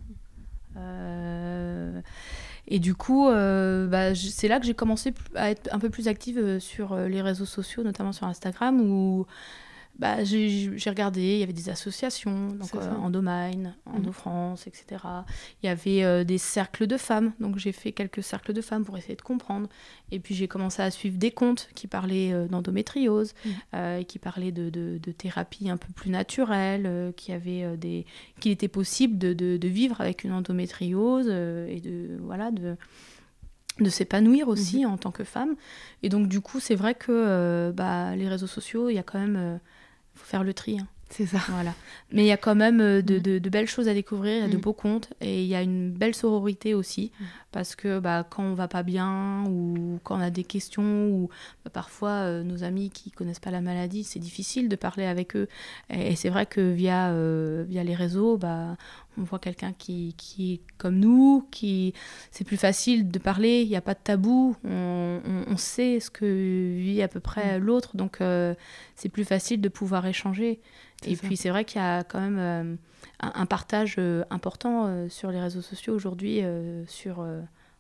[2.67, 6.09] Et du coup, euh, bah, c'est là que j'ai commencé à être un peu plus
[6.09, 9.27] active euh, sur les réseaux sociaux, notamment sur Instagram, où
[9.99, 15.03] bah, j'ai regardé, il y avait des associations, donc euh, Endomine, Endo-France, etc.
[15.63, 18.85] Il y avait euh, des cercles de femmes, donc j'ai fait quelques cercles de femmes
[18.85, 19.69] pour essayer de comprendre.
[20.11, 23.51] Et puis j'ai commencé à suivre des comptes qui parlaient euh, d'endométriose, mm.
[23.75, 28.05] euh, qui parlaient de, de, de, thérapie un peu plus naturelle, qui avait des,
[28.41, 32.77] qu'il était possible de, de, vivre avec une endométriose et de voilà de
[33.81, 34.89] de s'épanouir aussi mm-hmm.
[34.89, 35.57] en tant que femme.
[36.05, 39.19] Et donc, du coup, c'est vrai que bah, les réseaux sociaux, il y a quand
[39.19, 39.59] même
[40.15, 40.79] faut faire le tri.
[40.79, 40.87] Hein.
[41.11, 41.39] C'est ça.
[41.49, 41.75] Voilà.
[42.13, 44.45] Mais il y a quand même euh, de, de, belles choses à découvrir, il y
[44.45, 44.61] a de mm.
[44.61, 47.25] beaux contes et il y a une belle sororité aussi mm.
[47.55, 51.29] Parce que bah, quand on va pas bien ou quand on a des questions ou
[51.65, 55.37] bah, parfois euh, nos amis qui connaissent pas la maladie, c'est difficile de parler avec
[55.37, 55.47] eux.
[55.89, 58.77] Et, c'est vrai que via, euh, via les réseaux, bah,
[59.17, 61.95] on voit quelqu'un qui, qui est comme nous, qui
[62.33, 66.11] c'est plus facile de parler, il n'y a pas de tabou, on, on, sait ce
[66.11, 68.19] que vit à peu près l'autre, donc
[68.97, 70.61] c'est plus facile de pouvoir échanger.
[71.07, 72.77] Et puis c'est vrai qu'il y a quand même euh,
[73.21, 76.43] un, partage euh, important euh, sur les réseaux sociaux aujourd'hui
[76.87, 77.25] sur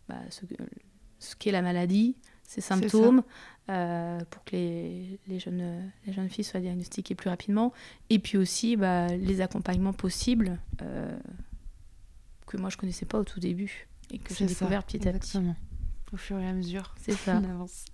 [0.08, 3.22] bah, ce, qu'est la maladie, ses symptômes,
[3.66, 7.72] pour que les, les, jeunes, les jeunes filles soient diagnostiquées plus rapidement.
[8.10, 10.58] Et puis aussi bah, les accompagnements possibles
[12.46, 15.38] que moi je connaissais pas au tout début et que j'ai découvert petit à petit.
[16.12, 16.94] Au fur et à mesure.
[17.00, 17.40] C'est ça.
[17.42, 17.86] On avance.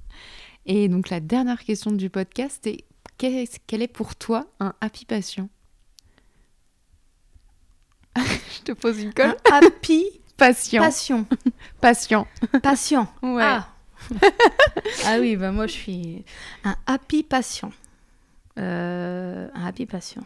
[0.67, 2.85] Et donc la dernière question du podcast est
[3.17, 5.49] quel est pour toi un happy patient
[8.17, 9.37] Je te pose une colle.
[9.51, 10.83] Un happy patient.
[10.83, 11.27] Passion.
[11.81, 12.27] patient.
[12.63, 13.07] Patient.
[13.23, 13.43] Ouais.
[13.45, 13.69] Ah.
[15.07, 15.17] ah.
[15.21, 16.25] oui, bah moi je suis
[16.65, 17.71] un happy patient.
[18.59, 20.25] Euh, un happy patient.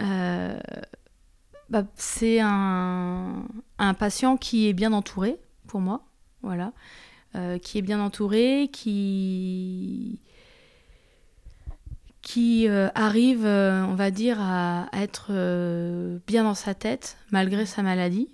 [0.00, 0.58] Euh,
[1.68, 3.44] bah, c'est un,
[3.78, 6.02] un, patient qui est bien entouré, pour moi,
[6.42, 6.72] voilà,
[7.36, 10.20] euh, qui est bien entouré, qui
[12.22, 15.32] qui euh, arrive, on va dire, à, être
[16.26, 18.28] bien dans sa tête malgré sa maladie.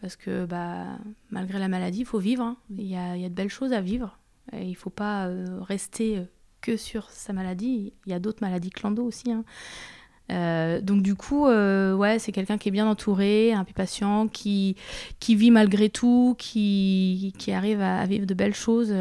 [0.00, 0.98] Parce que bah,
[1.30, 2.42] malgré la maladie, il faut vivre.
[2.42, 2.56] Hein.
[2.70, 4.18] Il, y a, il, y a, de belles choses à vivre.
[4.52, 5.28] Et il ne faut pas
[5.60, 6.22] rester
[6.60, 7.92] que sur sa maladie.
[8.06, 9.30] Il y a d'autres maladies clando aussi.
[9.32, 10.80] Hein.
[10.82, 14.76] donc du coup, ouais, c'est quelqu'un qui est bien entouré, un peu patient, qui,
[15.20, 18.94] qui vit malgré tout, qui, qui arrive à, à vivre de belles choses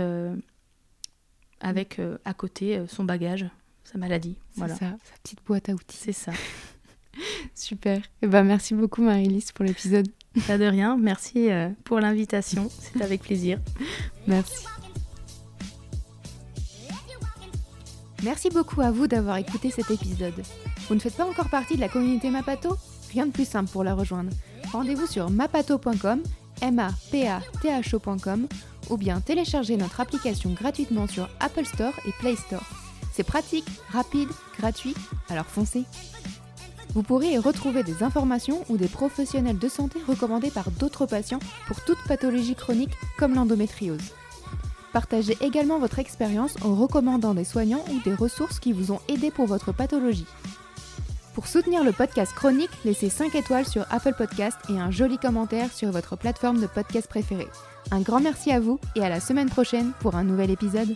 [1.61, 3.45] avec à côté son bagage
[3.87, 4.35] sa maladie.
[4.55, 4.75] Voilà.
[4.75, 5.97] ça, sa petite boîte à outils.
[5.97, 6.33] C'est ça.
[7.55, 7.97] Super.
[7.97, 10.07] Et eh ben, merci beaucoup Marie-Lise pour l'épisode.
[10.45, 10.97] Pas de rien.
[10.97, 12.69] Merci euh, pour l'invitation.
[12.79, 13.59] C'est avec plaisir.
[14.27, 14.65] Merci.
[18.23, 20.33] Merci beaucoup à vous d'avoir écouté cet épisode.
[20.87, 22.77] Vous ne faites pas encore partie de la communauté Mapato?
[23.11, 24.31] Rien de plus simple pour la rejoindre.
[24.71, 26.21] Rendez-vous sur mapato.com,
[26.61, 28.47] m a p a t h ocom
[28.89, 32.63] ou bien téléchargez notre application gratuitement sur Apple Store et Play Store.
[33.13, 34.29] C'est pratique, rapide,
[34.59, 34.95] gratuit,
[35.29, 35.85] alors foncez.
[36.93, 41.39] Vous pourrez y retrouver des informations ou des professionnels de santé recommandés par d'autres patients
[41.67, 44.13] pour toute pathologie chronique comme l'endométriose.
[44.93, 49.29] Partagez également votre expérience en recommandant des soignants ou des ressources qui vous ont aidé
[49.31, 50.25] pour votre pathologie.
[51.35, 55.71] Pour soutenir le podcast Chronique, laissez 5 étoiles sur Apple Podcast et un joli commentaire
[55.71, 57.47] sur votre plateforme de podcast préférée.
[57.91, 60.95] Un grand merci à vous et à la semaine prochaine pour un nouvel épisode.